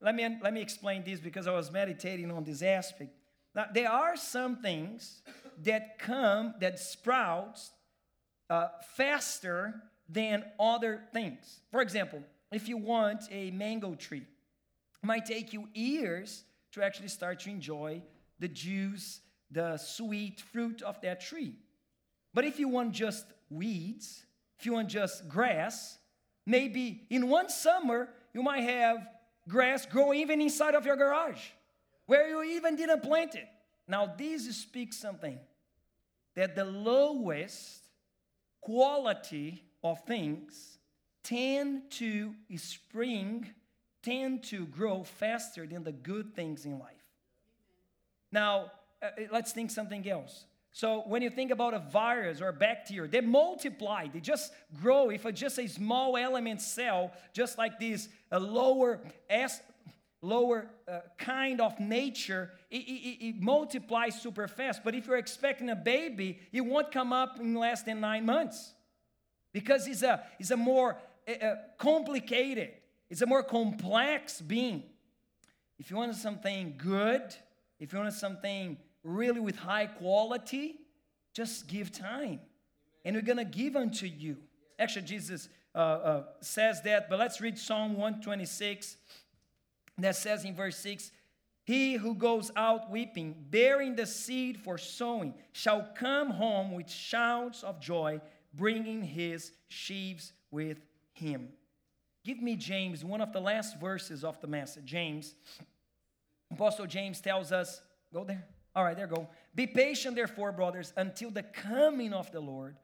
let 0.00 0.14
me, 0.14 0.26
let 0.42 0.52
me 0.52 0.60
explain 0.60 1.04
this 1.04 1.20
because 1.20 1.46
I 1.46 1.52
was 1.52 1.70
meditating 1.70 2.30
on 2.30 2.42
this 2.44 2.62
aspect. 2.62 3.16
Now, 3.54 3.66
there 3.72 3.90
are 3.90 4.16
some 4.16 4.56
things 4.56 5.22
that 5.62 5.98
come, 5.98 6.54
that 6.60 6.78
sprouts 6.78 7.70
uh, 8.50 8.68
faster 8.96 9.82
than 10.08 10.44
other 10.58 11.02
things. 11.12 11.60
For 11.70 11.80
example, 11.80 12.22
if 12.52 12.68
you 12.68 12.76
want 12.76 13.22
a 13.30 13.50
mango 13.52 13.94
tree, 13.94 14.26
it 15.02 15.06
might 15.06 15.24
take 15.24 15.52
you 15.52 15.68
years 15.72 16.44
to 16.72 16.82
actually 16.82 17.08
start 17.08 17.40
to 17.40 17.50
enjoy 17.50 18.02
the 18.40 18.48
juice, 18.48 19.20
the 19.50 19.76
sweet 19.76 20.40
fruit 20.40 20.82
of 20.82 21.00
that 21.02 21.20
tree. 21.20 21.54
But 22.32 22.44
if 22.44 22.58
you 22.58 22.68
want 22.68 22.92
just 22.92 23.24
weeds, 23.48 24.24
if 24.58 24.66
you 24.66 24.72
want 24.72 24.88
just 24.88 25.28
grass, 25.28 25.98
maybe 26.44 27.06
in 27.10 27.28
one 27.28 27.48
summer 27.48 28.08
you 28.32 28.42
might 28.42 28.62
have 28.62 29.06
grass 29.48 29.86
growing 29.86 30.20
even 30.20 30.40
inside 30.40 30.74
of 30.74 30.84
your 30.84 30.96
garage 30.96 31.40
where 32.06 32.28
you 32.28 32.42
even 32.56 32.76
didn't 32.76 33.02
plant 33.02 33.34
it. 33.34 33.48
Now, 33.86 34.12
this 34.16 34.56
speaks 34.56 34.96
something 34.96 35.38
that 36.34 36.54
the 36.54 36.64
lowest 36.64 37.88
quality 38.60 39.62
of 39.82 40.00
things 40.04 40.78
tend 41.22 41.90
to 41.90 42.34
spring, 42.56 43.50
tend 44.02 44.42
to 44.44 44.66
grow 44.66 45.02
faster 45.02 45.66
than 45.66 45.84
the 45.84 45.92
good 45.92 46.34
things 46.34 46.64
in 46.64 46.78
life. 46.78 46.90
Now, 48.32 48.72
uh, 49.02 49.06
uh, 49.06 49.26
let's 49.32 49.52
think 49.52 49.70
something 49.70 50.08
else. 50.08 50.44
So 50.72 51.04
when 51.06 51.22
you 51.22 51.30
think 51.30 51.52
about 51.52 51.72
a 51.72 51.78
virus 51.78 52.40
or 52.40 52.48
a 52.48 52.52
bacteria, 52.52 53.08
they 53.08 53.20
multiply. 53.20 54.08
They 54.12 54.18
just 54.18 54.52
grow. 54.82 55.10
If 55.10 55.24
just 55.32 55.58
a 55.58 55.68
small 55.68 56.16
element 56.16 56.60
cell, 56.60 57.12
just 57.32 57.58
like 57.58 57.78
this, 57.78 58.08
a 58.32 58.40
lower 58.40 59.00
s, 59.30 59.60
lower 60.24 60.70
uh, 60.88 61.00
kind 61.18 61.60
of 61.60 61.78
nature, 61.78 62.50
it, 62.70 62.78
it, 62.78 63.26
it 63.28 63.40
multiplies 63.40 64.20
super 64.20 64.48
fast. 64.48 64.82
But 64.82 64.94
if 64.94 65.06
you're 65.06 65.18
expecting 65.18 65.70
a 65.70 65.76
baby, 65.76 66.40
it 66.52 66.62
won't 66.62 66.90
come 66.90 67.12
up 67.12 67.38
in 67.38 67.54
less 67.54 67.82
than 67.82 68.00
nine 68.00 68.24
months 68.24 68.72
because 69.52 69.86
it's 69.86 70.02
a, 70.02 70.24
it's 70.38 70.50
a 70.50 70.56
more 70.56 70.96
uh, 71.28 71.54
complicated, 71.78 72.70
it's 73.10 73.22
a 73.22 73.26
more 73.26 73.42
complex 73.42 74.40
being. 74.40 74.82
If 75.78 75.90
you 75.90 75.96
want 75.96 76.14
something 76.14 76.74
good, 76.78 77.34
if 77.78 77.92
you 77.92 77.98
want 77.98 78.12
something 78.14 78.78
really 79.02 79.40
with 79.40 79.56
high 79.56 79.86
quality, 79.86 80.76
just 81.34 81.68
give 81.68 81.92
time. 81.92 82.40
And 83.04 83.14
we're 83.14 83.22
going 83.22 83.38
to 83.38 83.44
give 83.44 83.76
unto 83.76 84.06
you. 84.06 84.38
Actually, 84.78 85.02
Jesus 85.02 85.48
uh, 85.74 85.78
uh, 85.78 86.22
says 86.40 86.80
that, 86.82 87.10
but 87.10 87.18
let's 87.18 87.40
read 87.40 87.58
Psalm 87.58 87.94
126 87.94 88.96
that 89.98 90.16
says 90.16 90.44
in 90.44 90.54
verse 90.54 90.76
6 90.78 91.10
He 91.64 91.94
who 91.94 92.14
goes 92.14 92.50
out 92.56 92.90
weeping, 92.90 93.34
bearing 93.50 93.96
the 93.96 94.06
seed 94.06 94.58
for 94.58 94.78
sowing, 94.78 95.34
shall 95.52 95.88
come 95.96 96.30
home 96.30 96.72
with 96.72 96.90
shouts 96.90 97.62
of 97.62 97.80
joy, 97.80 98.20
bringing 98.52 99.02
his 99.02 99.52
sheaves 99.68 100.32
with 100.50 100.78
him. 101.12 101.48
Give 102.24 102.40
me 102.40 102.56
James, 102.56 103.04
one 103.04 103.20
of 103.20 103.32
the 103.32 103.40
last 103.40 103.78
verses 103.78 104.24
of 104.24 104.40
the 104.40 104.46
message. 104.46 104.84
James, 104.86 105.34
Apostle 106.50 106.86
James 106.86 107.20
tells 107.20 107.52
us, 107.52 107.82
go 108.12 108.24
there. 108.24 108.44
All 108.74 108.82
right, 108.82 108.96
there 108.96 109.06
go. 109.06 109.28
Be 109.54 109.66
patient, 109.66 110.16
therefore, 110.16 110.50
brothers, 110.50 110.92
until 110.96 111.30
the 111.30 111.42
coming 111.42 112.12
of 112.12 112.32
the 112.32 112.40
Lord. 112.40 112.76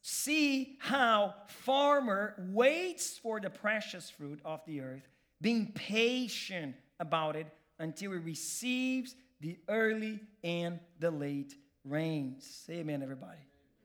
See 0.00 0.76
how 0.80 1.34
farmer 1.46 2.34
waits 2.50 3.18
for 3.18 3.40
the 3.40 3.50
precious 3.50 4.10
fruit 4.10 4.40
of 4.44 4.64
the 4.66 4.80
earth, 4.80 5.08
being 5.44 5.70
patient 5.74 6.74
about 6.98 7.36
it 7.36 7.46
until 7.78 8.12
he 8.12 8.16
receives 8.16 9.14
the 9.42 9.58
early 9.68 10.18
and 10.42 10.80
the 11.00 11.10
late 11.10 11.54
rains. 11.84 12.62
Say 12.66 12.76
amen, 12.76 13.02
everybody. 13.02 13.40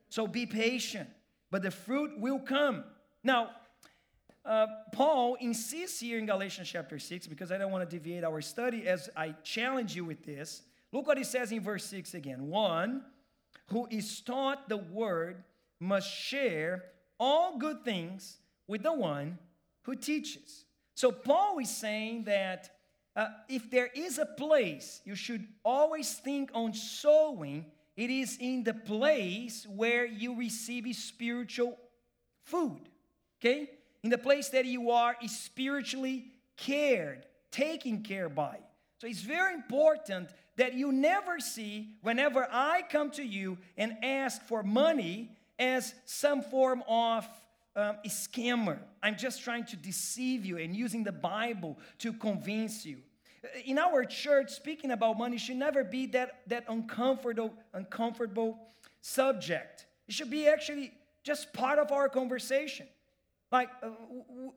So 0.07 0.25
be 0.25 0.45
patient, 0.45 1.09
but 1.51 1.61
the 1.61 1.69
fruit 1.69 2.17
will 2.17 2.39
come. 2.39 2.85
Now, 3.25 3.49
uh, 4.45 4.67
Paul 4.93 5.35
insists 5.41 5.99
here 5.99 6.17
in 6.17 6.25
Galatians 6.25 6.69
chapter 6.69 6.97
6, 6.97 7.27
because 7.27 7.51
I 7.51 7.57
don't 7.57 7.73
want 7.73 7.87
to 7.87 7.97
deviate 7.97 8.23
our 8.23 8.39
study 8.39 8.87
as 8.87 9.09
I 9.17 9.35
challenge 9.43 9.97
you 9.97 10.05
with 10.05 10.23
this. 10.23 10.61
Look 10.93 11.07
what 11.07 11.17
he 11.17 11.25
says 11.25 11.51
in 11.51 11.59
verse 11.59 11.83
6 11.87 12.13
again. 12.13 12.47
One 12.47 13.03
who 13.67 13.85
is 13.91 14.21
taught 14.21 14.69
the 14.69 14.77
word 14.77 15.43
must 15.81 16.09
share 16.09 16.85
all 17.19 17.57
good 17.57 17.83
things 17.83 18.37
with 18.65 18.81
the 18.81 18.93
one 18.93 19.37
who 19.81 19.97
teaches. 19.97 20.63
So, 20.99 21.13
Paul 21.13 21.59
is 21.59 21.69
saying 21.69 22.25
that 22.25 22.71
uh, 23.15 23.27
if 23.47 23.71
there 23.71 23.87
is 23.95 24.17
a 24.17 24.25
place 24.25 24.99
you 25.05 25.15
should 25.15 25.47
always 25.63 26.15
think 26.15 26.51
on 26.53 26.73
sowing, 26.73 27.67
it 27.95 28.09
is 28.09 28.37
in 28.41 28.65
the 28.65 28.73
place 28.73 29.65
where 29.65 30.05
you 30.05 30.35
receive 30.35 30.93
spiritual 30.93 31.77
food. 32.43 32.81
Okay? 33.39 33.69
In 34.03 34.09
the 34.09 34.17
place 34.17 34.49
that 34.49 34.65
you 34.65 34.91
are 34.91 35.15
spiritually 35.25 36.25
cared, 36.57 37.25
taken 37.49 38.03
care 38.03 38.27
by. 38.27 38.57
So 38.97 39.07
it's 39.07 39.21
very 39.21 39.53
important 39.53 40.31
that 40.57 40.73
you 40.73 40.91
never 40.91 41.39
see, 41.39 41.91
whenever 42.01 42.45
I 42.51 42.81
come 42.89 43.09
to 43.11 43.23
you 43.23 43.57
and 43.77 43.95
ask 44.03 44.41
for 44.41 44.63
money, 44.63 45.31
as 45.57 45.93
some 46.03 46.41
form 46.41 46.83
of 46.89 47.25
um, 47.79 47.97
scammer. 48.07 48.79
I'm 49.01 49.17
just 49.17 49.43
trying 49.43 49.65
to 49.65 49.75
deceive 49.75 50.45
you 50.45 50.57
and 50.57 50.75
using 50.75 51.03
the 51.03 51.11
Bible 51.11 51.77
to 51.99 52.13
convince 52.13 52.85
you. 52.85 52.97
In 53.65 53.77
our 53.77 54.03
church, 54.03 54.51
speaking 54.51 54.91
about 54.91 55.17
money 55.17 55.37
should 55.37 55.55
never 55.55 55.83
be 55.83 56.05
that, 56.07 56.41
that 56.47 56.65
uncomfortable, 56.67 57.53
uncomfortable 57.73 58.59
subject. 59.01 59.85
It 60.07 60.13
should 60.13 60.29
be 60.29 60.47
actually 60.47 60.91
just 61.23 61.53
part 61.53 61.79
of 61.79 61.91
our 61.91 62.09
conversation. 62.09 62.87
Like, 63.51 63.69
uh, 63.81 63.89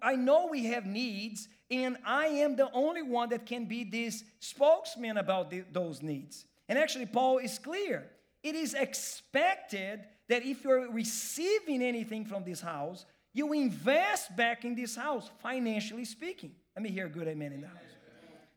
I 0.02 0.16
know 0.16 0.48
we 0.50 0.66
have 0.66 0.84
needs, 0.84 1.48
and 1.70 1.96
I 2.04 2.26
am 2.26 2.56
the 2.56 2.70
only 2.72 3.02
one 3.02 3.30
that 3.30 3.46
can 3.46 3.64
be 3.66 3.84
this 3.84 4.24
spokesman 4.40 5.16
about 5.16 5.50
the, 5.50 5.64
those 5.72 6.02
needs. 6.02 6.44
And 6.68 6.78
actually, 6.78 7.06
Paul 7.06 7.38
is 7.38 7.58
clear. 7.58 8.10
It 8.42 8.54
is 8.54 8.74
expected 8.74 10.00
that 10.28 10.44
if 10.44 10.64
you're 10.64 10.90
receiving 10.90 11.82
anything 11.82 12.24
from 12.24 12.44
this 12.44 12.60
house, 12.60 13.06
you 13.34 13.52
invest 13.52 14.34
back 14.36 14.64
in 14.64 14.74
this 14.74 14.94
house, 14.96 15.30
financially 15.42 16.04
speaking. 16.04 16.52
Let 16.76 16.82
me 16.82 16.90
hear 16.90 17.06
a 17.06 17.10
good 17.10 17.28
amen 17.28 17.52
in 17.52 17.60
the 17.62 17.68
house. 17.68 17.76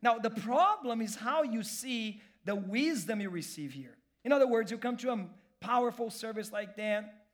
Now, 0.01 0.19
the 0.19 0.29
problem 0.29 1.01
is 1.01 1.15
how 1.15 1.43
you 1.43 1.63
see 1.63 2.21
the 2.43 2.55
wisdom 2.55 3.21
you 3.21 3.29
receive 3.29 3.73
here. 3.73 3.97
In 4.23 4.31
other 4.31 4.47
words, 4.47 4.71
you 4.71 4.77
come 4.77 4.97
to 4.97 5.11
a 5.11 5.25
powerful 5.59 6.09
service 6.09 6.51
like 6.51 6.75
that, 6.77 7.25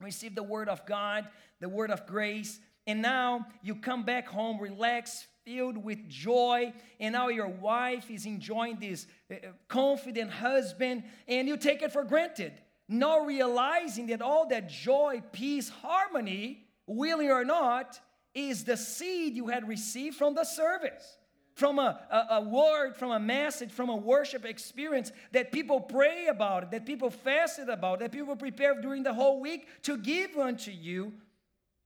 receive 0.00 0.34
the 0.34 0.42
word 0.42 0.68
of 0.68 0.84
God, 0.86 1.28
the 1.60 1.68
word 1.68 1.90
of 1.90 2.06
grace, 2.06 2.58
and 2.86 3.02
now 3.02 3.46
you 3.62 3.74
come 3.74 4.04
back 4.04 4.26
home 4.26 4.58
relaxed, 4.58 5.26
filled 5.44 5.76
with 5.76 6.08
joy, 6.08 6.72
and 6.98 7.12
now 7.12 7.28
your 7.28 7.48
wife 7.48 8.10
is 8.10 8.26
enjoying 8.26 8.78
this 8.80 9.06
uh, 9.30 9.34
confident 9.68 10.30
husband, 10.30 11.04
and 11.26 11.46
you 11.46 11.56
take 11.56 11.82
it 11.82 11.92
for 11.92 12.04
granted 12.04 12.52
not 12.88 13.26
realizing 13.26 14.06
that 14.06 14.22
all 14.22 14.48
that 14.48 14.68
joy, 14.68 15.22
peace, 15.30 15.68
harmony, 15.68 16.64
willing 16.88 17.30
or 17.30 17.44
not, 17.44 18.00
is 18.34 18.64
the 18.64 18.76
seed 18.76 19.36
you 19.36 19.48
had 19.48 19.68
received 19.68 20.16
from 20.16 20.34
the 20.34 20.44
service, 20.44 21.18
from 21.54 21.78
a, 21.78 22.00
a, 22.10 22.36
a, 22.36 22.40
word, 22.40 22.96
from 22.96 23.10
a 23.10 23.20
message, 23.20 23.70
from 23.70 23.88
a 23.88 23.96
worship 23.96 24.44
experience 24.44 25.12
that 25.32 25.52
people 25.52 25.80
pray 25.80 26.26
about, 26.26 26.70
that 26.70 26.86
people 26.86 27.10
fasted 27.10 27.68
about, 27.68 28.00
that 28.00 28.12
people 28.12 28.36
prepare 28.36 28.80
during 28.80 29.02
the 29.02 29.14
whole 29.14 29.40
week 29.40 29.66
to 29.82 29.96
give 29.96 30.36
unto 30.36 30.70
you. 30.70 31.12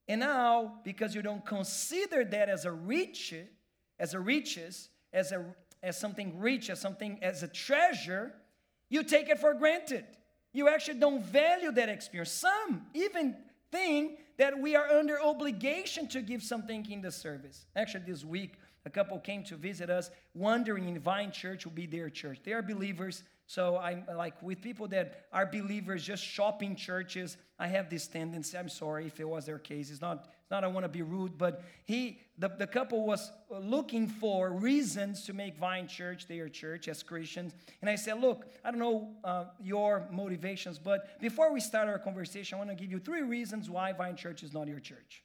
And 0.08 0.20
now, 0.20 0.80
because 0.84 1.14
you 1.14 1.22
don't 1.22 1.44
consider 1.44 2.24
that 2.24 2.48
as 2.48 2.64
a 2.64 2.72
rich, 2.72 3.34
as 3.98 4.14
a 4.14 4.20
riches, 4.20 4.88
as 5.12 5.32
a 5.32 5.44
as 5.82 5.98
something 5.98 6.38
rich, 6.38 6.70
as 6.70 6.80
something 6.80 7.18
as 7.22 7.42
a 7.42 7.48
treasure, 7.48 8.32
you 8.88 9.02
take 9.02 9.28
it 9.28 9.38
for 9.38 9.52
granted. 9.54 10.04
You 10.52 10.68
actually 10.68 11.00
don't 11.00 11.24
value 11.24 11.72
that 11.72 11.88
experience. 11.88 12.30
Some 12.30 12.86
even 12.94 13.36
think 13.72 14.20
that 14.38 14.58
we 14.58 14.76
are 14.76 14.88
under 14.88 15.20
obligation 15.20 16.06
to 16.08 16.20
give 16.20 16.42
something 16.42 16.88
in 16.90 17.00
the 17.00 17.10
service. 17.10 17.66
Actually, 17.74 18.04
this 18.06 18.24
week, 18.24 18.54
a 18.84 18.90
couple 18.90 19.18
came 19.18 19.42
to 19.44 19.56
visit 19.56 19.90
us, 19.90 20.10
wondering 20.34 20.88
if 20.94 21.02
Vine 21.02 21.32
Church 21.32 21.64
will 21.64 21.72
be 21.72 21.86
their 21.86 22.10
church. 22.10 22.40
They 22.44 22.52
are 22.52 22.62
believers, 22.62 23.22
so 23.46 23.76
I'm 23.76 24.04
like 24.16 24.40
with 24.42 24.60
people 24.60 24.88
that 24.88 25.26
are 25.32 25.46
believers, 25.46 26.04
just 26.04 26.24
shopping 26.24 26.74
churches. 26.74 27.36
I 27.58 27.68
have 27.68 27.88
this 27.88 28.06
tendency. 28.08 28.56
I'm 28.58 28.68
sorry 28.68 29.06
if 29.06 29.20
it 29.20 29.28
was 29.28 29.46
their 29.46 29.58
case. 29.58 29.90
It's 29.90 30.00
not 30.00 30.28
not 30.52 30.62
I 30.62 30.68
want 30.68 30.84
to 30.84 30.88
be 30.88 31.02
rude, 31.02 31.36
but 31.36 31.64
he, 31.84 32.20
the, 32.38 32.48
the 32.48 32.66
couple 32.66 33.04
was 33.04 33.32
looking 33.50 34.06
for 34.06 34.52
reasons 34.52 35.24
to 35.24 35.32
make 35.32 35.56
Vine 35.56 35.88
Church 35.88 36.28
their 36.28 36.48
church 36.48 36.86
as 36.86 37.02
Christians. 37.02 37.54
And 37.80 37.90
I 37.90 37.96
said, 37.96 38.20
look, 38.20 38.46
I 38.64 38.70
don't 38.70 38.78
know 38.78 39.16
uh, 39.24 39.46
your 39.60 40.06
motivations, 40.12 40.78
but 40.78 41.20
before 41.20 41.52
we 41.52 41.58
start 41.58 41.88
our 41.88 41.98
conversation, 41.98 42.56
I 42.56 42.58
want 42.58 42.70
to 42.70 42.76
give 42.76 42.92
you 42.92 43.00
three 43.00 43.22
reasons 43.22 43.68
why 43.68 43.92
Vine 43.92 44.14
Church 44.14 44.42
is 44.42 44.52
not 44.52 44.68
your 44.68 44.78
church. 44.78 45.24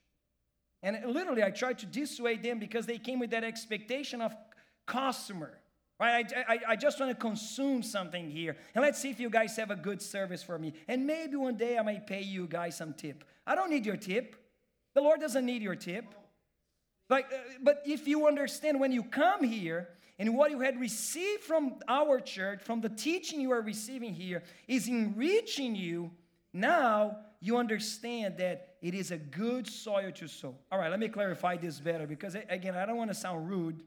And 0.81 0.97
literally, 1.05 1.43
I 1.43 1.51
tried 1.51 1.79
to 1.79 1.85
dissuade 1.85 2.41
them 2.41 2.59
because 2.59 2.85
they 2.85 2.97
came 2.97 3.19
with 3.19 3.31
that 3.31 3.43
expectation 3.43 4.21
of 4.21 4.33
customer. 4.85 5.59
Right? 5.99 6.31
I, 6.35 6.53
I, 6.53 6.59
I, 6.69 6.75
just 6.75 6.99
want 6.99 7.11
to 7.11 7.17
consume 7.17 7.81
something 7.81 8.29
here. 8.29 8.55
And 8.75 8.83
let's 8.83 8.99
see 8.99 9.09
if 9.09 9.19
you 9.19 9.31
guys 9.31 9.57
have 9.57 9.71
a 9.71 9.75
good 9.75 9.99
service 9.99 10.43
for 10.43 10.59
me. 10.59 10.73
And 10.87 11.07
maybe 11.07 11.35
one 11.37 11.57
day 11.57 11.75
I 11.75 11.81
might 11.81 12.05
pay 12.05 12.21
you 12.21 12.45
guys 12.45 12.77
some 12.77 12.93
tip. 12.93 13.23
I 13.47 13.55
don't 13.55 13.71
need 13.71 13.83
your 13.83 13.97
tip. 13.97 14.35
The 14.97 15.03
Lord 15.03 15.19
doesn't 15.19 15.45
need 15.45 15.61
your 15.61 15.75
tip. 15.75 16.05
Like, 17.07 17.25
uh, 17.31 17.37
but 17.61 17.83
if 17.85 18.07
you 18.07 18.25
understand 18.25 18.79
when 18.79 18.91
you 18.91 19.03
come 19.03 19.43
here 19.43 19.89
and 20.17 20.35
what 20.35 20.49
you 20.49 20.59
had 20.61 20.79
received 20.79 21.43
from 21.43 21.75
our 21.87 22.19
church, 22.19 22.63
from 22.63 22.81
the 22.81 22.89
teaching 22.89 23.39
you 23.39 23.51
are 23.51 23.61
receiving 23.61 24.15
here, 24.15 24.41
is 24.67 24.87
enriching 24.87 25.75
you, 25.75 26.09
now 26.51 27.17
you 27.41 27.57
understand 27.57 28.37
that 28.37 28.77
it 28.81 28.95
is 28.95 29.11
a 29.11 29.17
good 29.17 29.67
soil 29.67 30.11
to 30.13 30.27
sow. 30.27 30.55
All 30.71 30.79
right, 30.79 30.89
let 30.89 30.99
me 30.99 31.09
clarify 31.09 31.57
this 31.57 31.79
better 31.79 32.07
because, 32.07 32.35
again, 32.49 32.75
I 32.75 32.87
don't 32.87 32.97
want 32.97 33.11
to 33.11 33.15
sound 33.15 33.47
rude, 33.47 33.83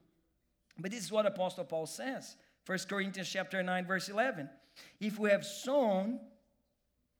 but 0.79 0.91
this 0.91 1.03
is 1.03 1.11
what 1.11 1.25
Apostle 1.25 1.65
Paul 1.65 1.87
says. 1.87 2.37
1 2.67 2.79
Corinthians 2.87 3.27
chapter 3.27 3.61
9, 3.61 3.85
verse 3.85 4.07
11. 4.07 4.49
If 5.01 5.19
we 5.19 5.29
have 5.29 5.45
sown, 5.45 6.21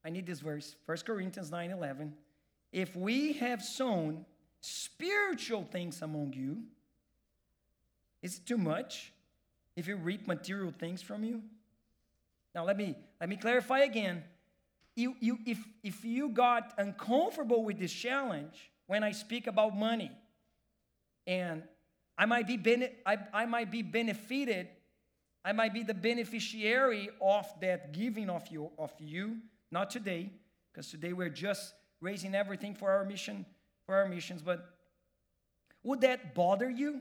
I 0.02 0.08
need 0.08 0.24
this 0.24 0.40
verse, 0.40 0.76
1 0.86 0.96
Corinthians 1.04 1.50
9, 1.50 1.72
11 1.72 2.14
if 2.72 2.96
we 2.96 3.34
have 3.34 3.62
sown 3.62 4.24
spiritual 4.60 5.64
things 5.70 6.00
among 6.02 6.32
you, 6.32 6.62
is 8.22 8.38
it 8.38 8.46
too 8.46 8.58
much 8.58 9.12
if 9.76 9.86
you 9.86 9.96
reap 9.96 10.26
material 10.26 10.72
things 10.78 11.02
from 11.02 11.24
you? 11.24 11.42
Now 12.54 12.64
let 12.64 12.76
me 12.76 12.96
let 13.20 13.28
me 13.28 13.36
clarify 13.36 13.80
again. 13.80 14.24
You, 14.94 15.16
you, 15.20 15.38
if, 15.46 15.58
if 15.82 16.04
you 16.04 16.28
got 16.28 16.74
uncomfortable 16.76 17.64
with 17.64 17.78
this 17.78 17.92
challenge 17.92 18.70
when 18.86 19.02
I 19.02 19.12
speak 19.12 19.46
about 19.46 19.74
money, 19.74 20.12
and 21.26 21.62
I 22.18 22.26
might 22.26 22.46
be 22.46 22.58
bene- 22.58 22.90
I, 23.06 23.16
I 23.32 23.46
might 23.46 23.70
be 23.70 23.80
benefited, 23.80 24.68
I 25.44 25.52
might 25.52 25.72
be 25.72 25.82
the 25.82 25.94
beneficiary 25.94 27.08
of 27.22 27.46
that 27.62 27.92
giving 27.92 28.28
of 28.28 28.46
you 28.48 28.70
of 28.78 28.92
you, 28.98 29.38
not 29.70 29.90
today, 29.90 30.30
because 30.70 30.90
today 30.90 31.14
we're 31.14 31.30
just 31.30 31.72
raising 32.02 32.34
everything 32.34 32.74
for 32.74 32.90
our 32.90 33.04
mission, 33.04 33.46
for 33.86 33.94
our 33.96 34.06
missions. 34.06 34.42
But 34.42 34.68
Would 35.84 36.02
that 36.02 36.34
bother 36.34 36.68
you? 36.68 37.00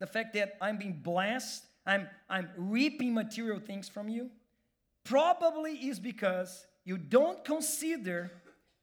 The 0.00 0.06
fact 0.06 0.34
that 0.34 0.56
I'm 0.60 0.76
being 0.76 1.00
blessed, 1.02 1.64
I'm, 1.86 2.08
I'm 2.28 2.48
reaping 2.56 3.14
material 3.14 3.60
things 3.60 3.88
from 3.88 4.08
you? 4.08 4.30
Probably 5.04 5.72
is 5.72 5.98
because 5.98 6.66
you 6.84 6.98
don't 6.98 7.44
consider 7.44 8.30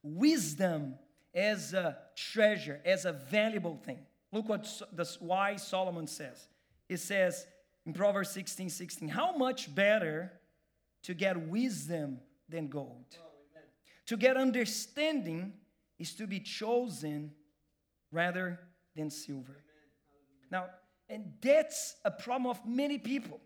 wisdom 0.04 0.96
as 1.34 1.74
a 1.74 1.98
treasure, 2.16 2.80
as 2.86 3.06
a 3.06 3.14
valuable 3.14 3.78
thing. 3.86 4.00
Look 4.32 4.50
what 4.50 4.82
the 4.94 5.08
wise 5.22 5.66
Solomon 5.66 6.08
says. 6.08 6.48
It 6.90 6.98
says 6.98 7.46
in 7.86 7.94
Proverbs 7.94 8.30
16 8.32 8.70
16, 8.70 9.10
how 9.10 9.36
much 9.36 9.74
better 9.74 10.32
to 11.04 11.14
get 11.14 11.48
wisdom 11.48 12.20
than 12.50 12.68
gold? 12.68 13.06
To 14.08 14.18
get 14.18 14.38
understanding 14.38 15.54
is 16.00 16.14
to 16.16 16.28
be 16.28 16.40
chosen 16.40 17.32
rather 18.12 18.60
than 18.96 19.10
silver. 19.10 19.64
Now, 20.50 20.68
and 21.10 21.34
that's 21.42 21.96
a 22.06 22.12
problem 22.12 22.50
of 22.50 22.66
many 22.66 22.98
people. 22.98 23.40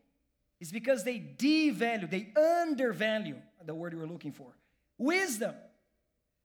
It's 0.60 0.72
because 0.72 1.04
they 1.04 1.18
devalue, 1.20 2.10
they 2.10 2.32
undervalue 2.36 3.38
the 3.66 3.74
word 3.74 3.96
we're 3.96 4.06
looking 4.06 4.32
for. 4.32 4.56
Wisdom. 4.98 5.56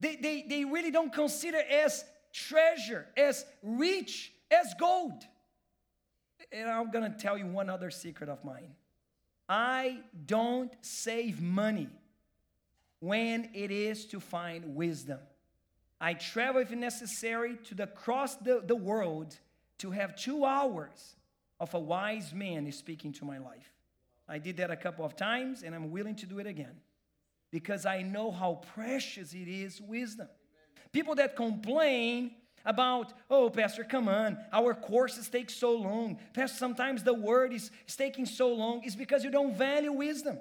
They, 0.01 0.17
they, 0.17 0.47
they 0.49 0.65
really 0.65 0.91
don't 0.91 1.13
consider 1.13 1.59
as 1.59 2.05
treasure, 2.33 3.07
as 3.17 3.45
rich 3.63 4.33
as 4.51 4.75
gold. 4.79 5.23
And 6.53 6.71
I'm 6.71 6.91
gonna 6.91 7.15
tell 7.19 7.37
you 7.37 7.47
one 7.47 7.69
other 7.69 7.91
secret 7.91 8.31
of 8.31 8.43
mine. 8.45 8.75
I 9.49 10.01
don't 10.25 10.73
save 10.81 11.41
money 11.41 11.89
when 13.01 13.51
it 13.55 13.71
is 13.71 14.07
to 14.07 14.21
find 14.21 14.75
wisdom. 14.75 15.19
I 16.01 16.15
travel, 16.15 16.61
if 16.61 16.71
necessary, 16.71 17.57
to 17.65 17.75
the 17.75 17.87
cross 17.87 18.37
the, 18.37 18.63
the 18.65 18.77
world 18.77 19.37
to 19.79 19.91
have 19.91 20.17
two 20.17 20.45
hours 20.45 21.17
of 21.59 21.73
a 21.75 21.79
wise 21.79 22.33
man 22.35 22.71
speaking 22.73 23.13
to 23.15 23.25
my 23.25 23.39
life. 23.39 23.73
I 24.29 24.39
did 24.39 24.57
that 24.59 24.71
a 24.71 24.77
couple 24.77 25.05
of 25.05 25.17
times, 25.17 25.63
and 25.63 25.75
I'm 25.75 25.91
willing 25.91 26.17
to 26.17 26.27
do 26.27 26.39
it 26.39 26.47
again 26.47 26.81
because 27.51 27.87
I 27.87 28.03
know 28.03 28.31
how 28.31 28.61
precious 28.75 29.33
it 29.33 29.49
is 29.49 29.81
wisdom. 29.81 30.29
People 30.93 31.15
that 31.15 31.37
complain 31.37 32.33
about, 32.65 33.13
oh, 33.31 33.49
Pastor, 33.49 33.85
come 33.85 34.09
on, 34.09 34.37
our 34.53 34.75
courses 34.75 35.29
take 35.29 35.49
so 35.49 35.73
long. 35.77 36.19
Pastor, 36.35 36.59
sometimes 36.59 37.05
the 37.05 37.15
word 37.15 37.53
is, 37.53 37.71
is 37.87 37.97
taking 37.97 38.27
so 38.27 38.53
long. 38.53 38.83
is 38.83 38.97
because 38.97 39.23
you 39.23 39.31
don't 39.31 39.57
value 39.57 39.93
wisdom, 39.93 40.39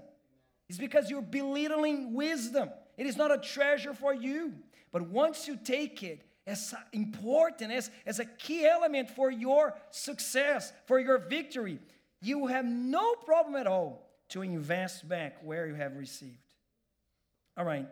it's 0.67 0.77
because 0.77 1.09
you're 1.09 1.21
belittling 1.21 2.13
wisdom. 2.13 2.69
It 2.97 3.05
is 3.05 3.17
not 3.17 3.31
a 3.31 3.37
treasure 3.37 3.93
for 3.93 4.13
you. 4.13 4.53
But 4.91 5.09
once 5.09 5.47
you 5.47 5.57
take 5.61 6.03
it 6.03 6.21
as 6.47 6.73
important, 6.93 7.71
as, 7.71 7.91
as 8.05 8.19
a 8.19 8.25
key 8.25 8.65
element 8.65 9.09
for 9.09 9.29
your 9.29 9.75
success, 9.91 10.71
for 10.85 10.99
your 10.99 11.17
victory, 11.17 11.79
you 12.21 12.47
have 12.47 12.65
no 12.65 13.15
problem 13.15 13.55
at 13.55 13.67
all 13.67 14.09
to 14.29 14.41
invest 14.41 15.07
back 15.07 15.37
where 15.43 15.67
you 15.67 15.75
have 15.75 15.95
received. 15.95 16.37
All 17.57 17.65
right, 17.65 17.87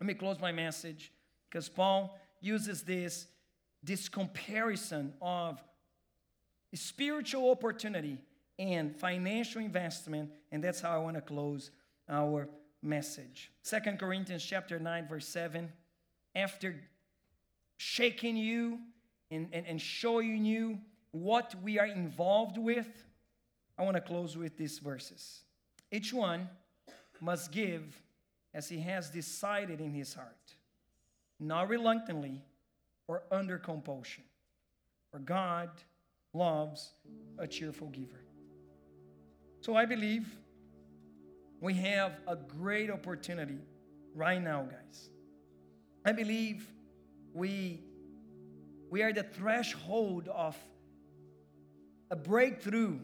let 0.00 0.06
me 0.06 0.14
close 0.14 0.40
my 0.40 0.52
message 0.52 1.12
because 1.48 1.68
Paul 1.68 2.18
uses 2.40 2.82
this, 2.82 3.26
this 3.82 4.08
comparison 4.08 5.12
of 5.20 5.62
spiritual 6.74 7.50
opportunity 7.50 8.18
and 8.58 8.94
financial 8.94 9.60
investment, 9.60 10.30
and 10.52 10.62
that's 10.62 10.80
how 10.80 10.94
I 10.94 10.98
want 10.98 11.16
to 11.16 11.22
close 11.22 11.70
our 12.10 12.48
message. 12.82 13.50
Second 13.62 13.98
Corinthians 13.98 14.44
chapter 14.44 14.78
9, 14.78 15.08
verse 15.08 15.28
7. 15.28 15.72
After 16.34 16.80
shaking 17.76 18.36
you 18.36 18.78
and, 19.30 19.48
and, 19.52 19.66
and 19.66 19.80
showing 19.80 20.44
you 20.44 20.78
what 21.12 21.54
we 21.62 21.78
are 21.78 21.86
involved 21.86 22.58
with, 22.58 22.88
I 23.78 23.82
want 23.82 23.96
to 23.96 24.00
close 24.00 24.36
with 24.36 24.56
these 24.56 24.78
verses. 24.78 25.40
Each 25.90 26.12
one 26.12 26.48
must 27.20 27.52
give 27.52 28.02
as 28.52 28.68
he 28.68 28.80
has 28.80 29.10
decided 29.10 29.80
in 29.80 29.92
his 29.92 30.14
heart, 30.14 30.54
not 31.38 31.68
reluctantly 31.68 32.42
or 33.08 33.22
under 33.30 33.58
compulsion. 33.58 34.24
For 35.10 35.18
God 35.18 35.70
loves 36.32 36.92
a 37.38 37.46
cheerful 37.46 37.88
giver. 37.88 38.20
So 39.60 39.74
I 39.74 39.84
believe 39.84 40.28
we 41.60 41.74
have 41.74 42.12
a 42.26 42.36
great 42.36 42.90
opportunity 42.90 43.58
right 44.14 44.42
now, 44.42 44.62
guys. 44.62 45.10
I 46.04 46.12
believe 46.12 46.66
we, 47.34 47.80
we 48.90 49.02
are 49.02 49.12
the 49.12 49.22
threshold 49.22 50.28
of 50.28 50.56
a 52.10 52.16
breakthrough 52.16 52.98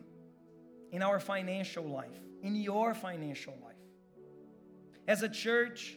in 0.90 1.02
our 1.02 1.20
financial 1.20 1.84
life, 1.84 2.18
in 2.42 2.56
your 2.56 2.94
financial 2.94 3.54
life. 3.62 3.74
As 5.06 5.22
a 5.22 5.28
church, 5.28 5.96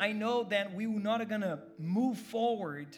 I 0.00 0.12
know 0.12 0.44
that 0.44 0.74
we 0.74 0.86
are 0.86 0.88
not 0.88 1.28
to 1.28 1.60
move 1.78 2.18
forward 2.18 2.96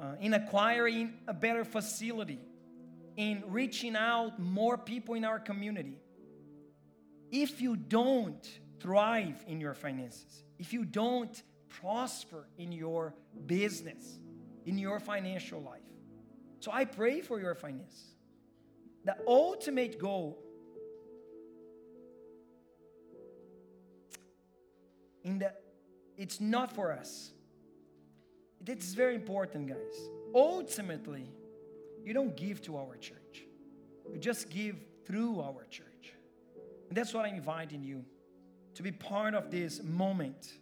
uh, 0.00 0.14
in 0.20 0.34
acquiring 0.34 1.14
a 1.26 1.34
better 1.34 1.64
facility, 1.64 2.40
in 3.16 3.42
reaching 3.48 3.96
out 3.96 4.40
more 4.40 4.78
people 4.78 5.14
in 5.14 5.24
our 5.24 5.38
community. 5.38 5.98
If 7.30 7.60
you 7.60 7.76
don't 7.76 8.46
thrive 8.80 9.44
in 9.46 9.60
your 9.60 9.74
finances, 9.74 10.42
if 10.58 10.72
you 10.72 10.84
don't 10.84 11.42
prosper 11.68 12.48
in 12.58 12.72
your 12.72 13.14
business, 13.46 14.18
in 14.66 14.78
your 14.78 15.00
financial 15.00 15.62
life. 15.62 15.80
So 16.60 16.70
I 16.72 16.84
pray 16.84 17.20
for 17.20 17.40
your 17.40 17.54
finances. 17.54 18.14
The 19.04 19.16
ultimate 19.26 19.98
goal 19.98 20.38
in 25.24 25.38
the 25.38 25.52
it's 26.16 26.40
not 26.40 26.74
for 26.74 26.92
us. 26.92 27.30
It's 28.66 28.92
very 28.92 29.14
important 29.14 29.68
guys. 29.68 30.08
Ultimately 30.34 31.30
you 32.04 32.12
don't 32.12 32.36
give 32.36 32.60
to 32.62 32.76
our 32.76 32.96
church. 32.96 33.44
You 34.12 34.18
just 34.18 34.50
give 34.50 34.76
through 35.06 35.40
our 35.40 35.64
church 35.70 35.89
and 36.90 36.96
that's 36.96 37.14
what 37.14 37.24
i'm 37.24 37.34
inviting 37.34 37.82
you 37.82 38.04
to 38.74 38.82
be 38.82 38.92
part 38.92 39.34
of 39.34 39.50
this 39.50 39.82
moment 39.82 40.52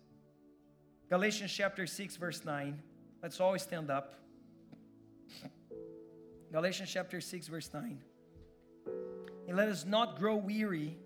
galatians 1.11 1.53
chapter 1.53 1.85
6 1.85 2.17
verse 2.17 2.45
9 2.45 2.81
let's 3.21 3.41
all 3.41 3.59
stand 3.59 3.91
up 3.91 4.15
galatians 6.53 6.89
chapter 6.93 7.21
6 7.21 7.49
verse 7.49 7.69
9 7.75 7.99
and 9.49 9.57
let 9.57 9.69
us 9.69 9.85
not 9.85 10.19
grow 10.19 10.37
weary 10.37 10.97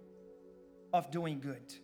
of 0.93 1.11
doing 1.11 1.41
good. 1.41 1.75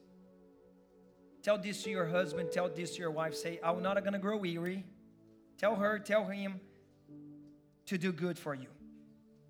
Tell 1.42 1.56
this 1.56 1.82
to 1.84 1.90
your 1.90 2.06
husband, 2.06 2.50
tell 2.52 2.68
this 2.68 2.96
to 2.96 2.98
your 2.98 3.10
wife. 3.10 3.34
Say, 3.34 3.60
I'm 3.62 3.80
not 3.80 3.94
to 4.04 4.18
grow 4.18 4.36
weary. 4.36 4.84
Tell 5.56 5.76
her, 5.76 5.98
tell 5.98 6.24
him 6.26 6.60
to 7.86 7.96
do 7.96 8.12
good 8.12 8.38
for 8.38 8.54
you. 8.54 8.66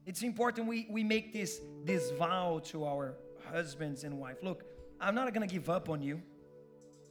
It's 0.06 0.22
important 0.22 0.68
we, 0.68 0.86
we 0.90 1.02
make 1.02 1.32
this, 1.32 1.60
this 1.84 2.10
vow 2.12 2.60
to 2.66 2.84
our 2.84 3.14
husbands 3.48 4.04
and 4.04 4.18
wife. 4.18 4.36
Look, 4.42 4.64
I'm 5.00 5.14
not 5.14 5.32
going 5.34 5.46
to 5.46 5.52
give 5.52 5.68
up 5.68 5.88
on 5.88 6.02
you. 6.02 6.22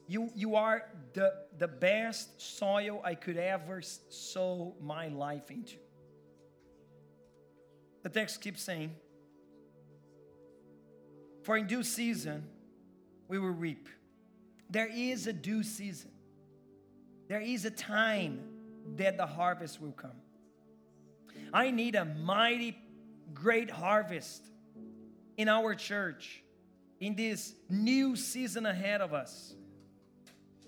You, 0.07 0.29
you 0.35 0.55
are 0.55 0.83
the, 1.13 1.33
the 1.57 1.67
best 1.67 2.41
soil 2.41 3.01
I 3.03 3.15
could 3.15 3.37
ever 3.37 3.81
sow 3.81 4.75
my 4.81 5.09
life 5.09 5.51
into. 5.51 5.75
The 8.03 8.09
text 8.09 8.41
keeps 8.41 8.61
saying, 8.61 8.95
for 11.43 11.57
in 11.57 11.67
due 11.67 11.83
season, 11.83 12.45
we 13.27 13.39
will 13.39 13.49
reap. 13.49 13.89
There 14.69 14.89
is 14.93 15.27
a 15.27 15.33
due 15.33 15.63
season. 15.63 16.11
There 17.27 17.41
is 17.41 17.65
a 17.65 17.71
time 17.71 18.39
that 18.95 19.17
the 19.17 19.25
harvest 19.25 19.81
will 19.81 19.91
come. 19.91 20.21
I 21.53 21.71
need 21.71 21.95
a 21.95 22.05
mighty, 22.05 22.77
great 23.33 23.69
harvest 23.69 24.45
in 25.37 25.47
our 25.47 25.75
church 25.75 26.43
in 26.99 27.15
this 27.15 27.53
new 27.69 28.15
season 28.15 28.65
ahead 28.65 29.01
of 29.01 29.13
us. 29.13 29.53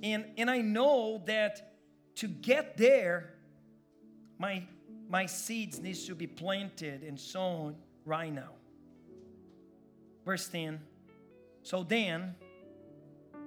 And, 0.02 0.26
and 0.38 0.50
I 0.50 0.60
know 0.60 1.22
that 1.26 1.74
to 2.18 2.28
get 2.28 2.78
there, 2.78 3.34
my, 4.38 4.64
my 5.10 5.26
seeds 5.26 5.80
needs 5.80 6.06
to 6.06 6.16
be 6.16 6.28
planted 6.28 7.04
and 7.04 7.20
sown 7.20 7.76
right 8.06 8.32
now. 8.32 8.52
Verse 10.26 10.48
10 10.48 10.80
So 11.64 11.84
then, 11.84 12.36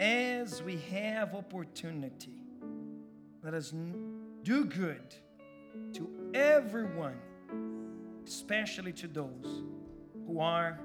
as 0.01 0.63
we 0.63 0.79
have 0.91 1.35
opportunity, 1.35 2.39
let 3.43 3.55
us 3.55 3.73
do 4.43 4.65
good 4.65 5.15
to 5.95 6.09
everyone, 6.35 7.19
especially 8.27 8.93
to 8.93 9.07
those 9.07 9.63
who 10.27 10.41
are 10.41 10.79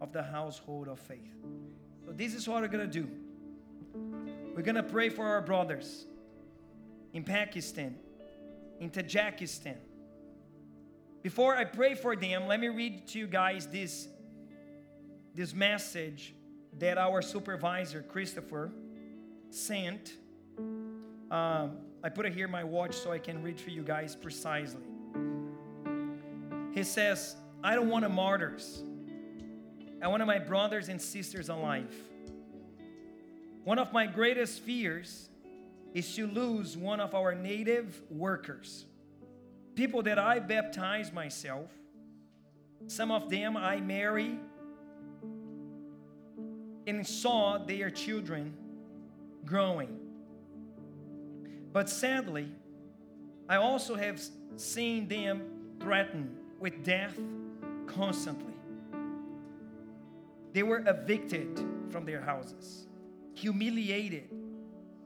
of 0.00 0.12
the 0.12 0.22
household 0.22 0.88
of 0.88 0.98
faith. 0.98 1.34
So, 2.06 2.12
this 2.12 2.34
is 2.34 2.48
what 2.48 2.62
we're 2.62 2.68
going 2.68 2.90
to 2.90 3.00
do. 3.00 3.08
We're 4.54 4.62
going 4.62 4.76
to 4.76 4.82
pray 4.82 5.08
for 5.08 5.26
our 5.26 5.40
brothers 5.40 6.06
in 7.12 7.24
Pakistan, 7.24 7.96
in 8.78 8.90
Tajikistan, 8.90 9.76
Before 11.22 11.54
I 11.54 11.64
pray 11.64 11.94
for 11.94 12.16
them, 12.16 12.46
let 12.46 12.60
me 12.60 12.68
read 12.68 13.06
to 13.08 13.18
you 13.18 13.26
guys 13.26 13.66
this, 13.66 14.08
this 15.34 15.52
message 15.52 16.34
that 16.78 16.96
our 16.96 17.20
supervisor, 17.20 18.02
Christopher, 18.02 18.72
sent. 19.50 20.14
Um, 21.30 21.78
I 22.02 22.08
put 22.08 22.26
it 22.26 22.32
here 22.32 22.46
in 22.46 22.50
my 22.50 22.64
watch 22.64 22.94
so 22.94 23.12
I 23.12 23.18
can 23.18 23.42
read 23.42 23.60
for 23.60 23.70
you 23.70 23.82
guys 23.82 24.16
precisely. 24.16 24.82
He 26.72 26.84
says, 26.84 27.36
I 27.62 27.74
don't 27.74 27.88
want 27.88 28.04
a 28.04 28.08
martyrs. 28.08 28.82
I 30.02 30.06
of 30.20 30.26
my 30.26 30.38
brothers 30.38 30.88
and 30.88 31.00
sisters 31.00 31.48
alive. 31.48 31.94
One 33.64 33.78
of 33.78 33.92
my 33.92 34.06
greatest 34.06 34.60
fears 34.60 35.28
is 35.92 36.14
to 36.16 36.26
lose 36.26 36.76
one 36.76 37.00
of 37.00 37.14
our 37.14 37.34
native 37.34 38.00
workers. 38.10 38.86
People 39.74 40.02
that 40.04 40.18
I 40.18 40.38
baptize 40.38 41.12
myself, 41.12 41.70
some 42.86 43.10
of 43.10 43.28
them 43.28 43.56
I 43.56 43.80
marry 43.80 44.38
and 46.86 47.06
saw 47.06 47.58
their 47.58 47.90
children 47.90 48.54
growing. 49.44 49.98
But 51.72 51.88
sadly, 51.88 52.48
I 53.48 53.56
also 53.56 53.94
have 53.94 54.20
seen 54.56 55.06
them 55.08 55.42
threatened 55.80 56.36
with 56.58 56.82
death 56.84 57.16
constantly. 57.86 58.49
They 60.52 60.62
were 60.62 60.82
evicted 60.86 61.64
from 61.90 62.04
their 62.04 62.20
houses, 62.20 62.86
humiliated 63.34 64.28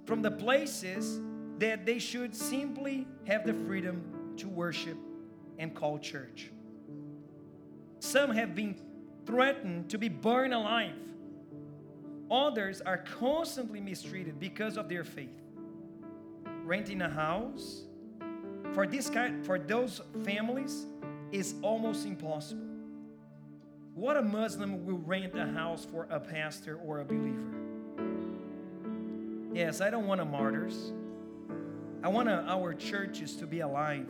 from 0.07 0.22
the 0.22 0.30
places 0.30 1.20
that 1.59 1.86
they 1.86 1.99
should 1.99 2.34
simply 2.34 3.07
have 3.26 3.47
the 3.47 3.55
freedom 3.55 4.34
to 4.36 4.49
worship 4.49 4.99
and 5.59 5.74
call 5.74 5.99
church. 5.99 6.51
Some 8.01 8.30
have 8.30 8.55
been 8.55 8.76
threatened 9.24 9.90
to 9.90 9.99
be 9.99 10.09
burned 10.09 10.53
alive. 10.53 10.92
Others 12.30 12.80
are 12.80 12.99
constantly 12.99 13.80
mistreated 13.80 14.38
because 14.38 14.76
of 14.76 14.88
their 14.88 15.05
faith. 15.05 15.40
Renting 16.64 17.03
a 17.03 17.11
house 17.11 17.84
for 18.72 18.86
this 18.86 19.09
kind 19.09 19.45
for 19.45 19.59
those 19.59 20.01
families 20.24 20.86
is 21.30 21.55
almost 21.62 22.07
impossible. 22.07 22.74
What 23.95 24.16
a 24.16 24.22
Muslim 24.22 24.84
will 24.84 24.99
rent 24.99 25.38
a 25.38 25.47
house 25.47 25.86
for 25.88 26.09
a 26.11 26.18
pastor 26.18 26.80
or 26.84 26.99
a 26.99 27.05
believer? 27.05 27.55
Yes, 29.53 29.80
I 29.80 29.88
don't 29.88 30.09
want 30.09 30.20
a 30.20 30.24
martyrs. 30.24 30.92
I 32.03 32.09
want 32.09 32.28
our 32.28 32.74
churches 32.74 33.36
to 33.36 33.47
be 33.47 33.61
alive. 33.61 34.09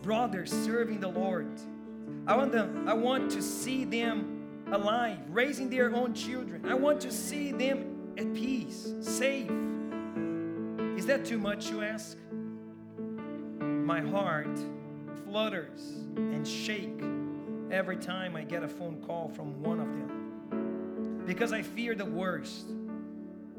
Brothers 0.00 0.50
serving 0.50 1.00
the 1.00 1.08
Lord. 1.08 1.46
I 2.26 2.36
want 2.36 2.52
them, 2.52 2.88
I 2.88 2.94
want 2.94 3.30
to 3.32 3.42
see 3.42 3.84
them 3.84 4.64
alive, 4.72 5.18
raising 5.28 5.68
their 5.68 5.94
own 5.94 6.14
children. 6.14 6.64
I 6.66 6.72
want 6.72 7.02
to 7.02 7.12
see 7.12 7.52
them 7.52 8.14
at 8.16 8.32
peace, 8.32 8.94
safe. 9.02 9.50
Is 10.96 11.04
that 11.04 11.26
too 11.26 11.38
much 11.38 11.68
to 11.68 11.82
ask? 11.82 12.16
My 13.58 14.00
heart 14.00 14.58
flutters 15.26 15.80
and 16.16 16.48
shake 16.48 17.02
every 17.74 17.96
time 17.96 18.36
I 18.36 18.44
get 18.44 18.62
a 18.62 18.68
phone 18.68 19.02
call 19.04 19.28
from 19.28 19.60
one 19.60 19.80
of 19.80 19.88
them 19.88 21.24
because 21.26 21.52
I 21.52 21.60
fear 21.60 21.96
the 21.96 22.04
worst. 22.04 22.66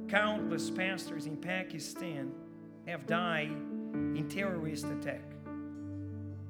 Countless 0.07 0.69
pastors 0.69 1.25
in 1.25 1.35
Pakistan 1.35 2.31
have 2.87 3.05
died 3.07 3.51
in 3.51 4.25
terrorist 4.29 4.85
attack. 4.85 5.23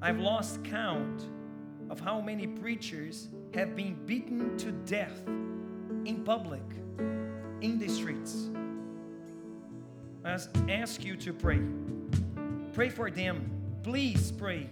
I've 0.00 0.20
lost 0.20 0.62
count 0.62 1.26
of 1.90 1.98
how 1.98 2.20
many 2.20 2.46
preachers 2.46 3.28
have 3.52 3.74
been 3.74 3.94
beaten 4.06 4.56
to 4.58 4.70
death 4.70 5.26
in 5.26 6.22
public, 6.24 6.62
in 7.62 7.80
the 7.80 7.88
streets. 7.88 8.48
I 10.24 10.38
ask 10.70 11.04
you 11.04 11.16
to 11.16 11.32
pray. 11.32 11.62
Pray 12.74 12.90
for 12.90 13.10
them. 13.10 13.50
Please 13.82 14.30
pray. 14.30 14.70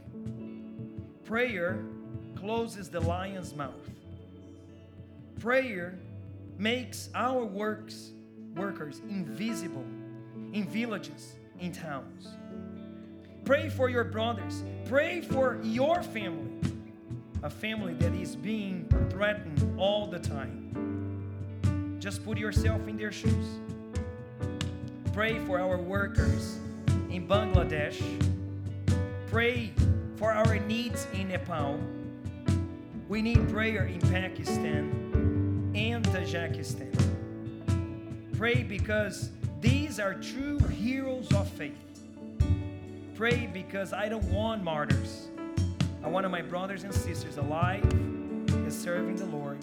Prayer 1.24 1.84
closes 2.44 2.90
the 2.90 3.00
lion's 3.00 3.54
mouth. 3.54 3.88
Prayer 5.40 5.98
makes 6.58 7.08
our 7.14 7.42
works 7.42 8.10
workers 8.54 9.00
invisible 9.08 9.86
in 10.52 10.68
villages, 10.68 11.36
in 11.58 11.72
towns. 11.72 12.28
Pray 13.46 13.70
for 13.70 13.88
your 13.88 14.04
brothers. 14.04 14.62
Pray 14.84 15.22
for 15.22 15.58
your 15.62 16.02
family, 16.02 16.50
a 17.42 17.48
family 17.48 17.94
that 17.94 18.12
is 18.12 18.36
being 18.36 18.86
threatened 19.08 19.80
all 19.80 20.06
the 20.06 20.18
time. 20.18 21.96
Just 21.98 22.26
put 22.26 22.36
yourself 22.36 22.86
in 22.86 22.98
their 22.98 23.12
shoes. 23.12 23.58
Pray 25.14 25.38
for 25.46 25.58
our 25.58 25.78
workers 25.78 26.58
in 27.08 27.26
Bangladesh. 27.26 28.02
Pray 29.28 29.72
for 30.16 30.30
our 30.30 30.58
needs 30.58 31.06
in 31.14 31.28
Nepal. 31.28 31.80
We 33.06 33.20
need 33.20 33.48
prayer 33.50 33.84
in 33.84 34.00
Pakistan 34.00 35.72
and 35.74 36.04
Tajikistan. 36.06 36.94
Pray 38.38 38.62
because 38.62 39.30
these 39.60 40.00
are 40.00 40.14
true 40.14 40.58
heroes 40.58 41.30
of 41.34 41.46
faith. 41.50 41.74
Pray 43.14 43.46
because 43.52 43.92
I 43.92 44.08
don't 44.08 44.24
want 44.32 44.64
martyrs. 44.64 45.28
I 46.02 46.08
want 46.08 46.28
my 46.30 46.40
brothers 46.40 46.84
and 46.84 46.94
sisters 46.94 47.36
alive 47.36 47.84
and 47.92 48.72
serving 48.72 49.16
the 49.16 49.26
Lord 49.26 49.58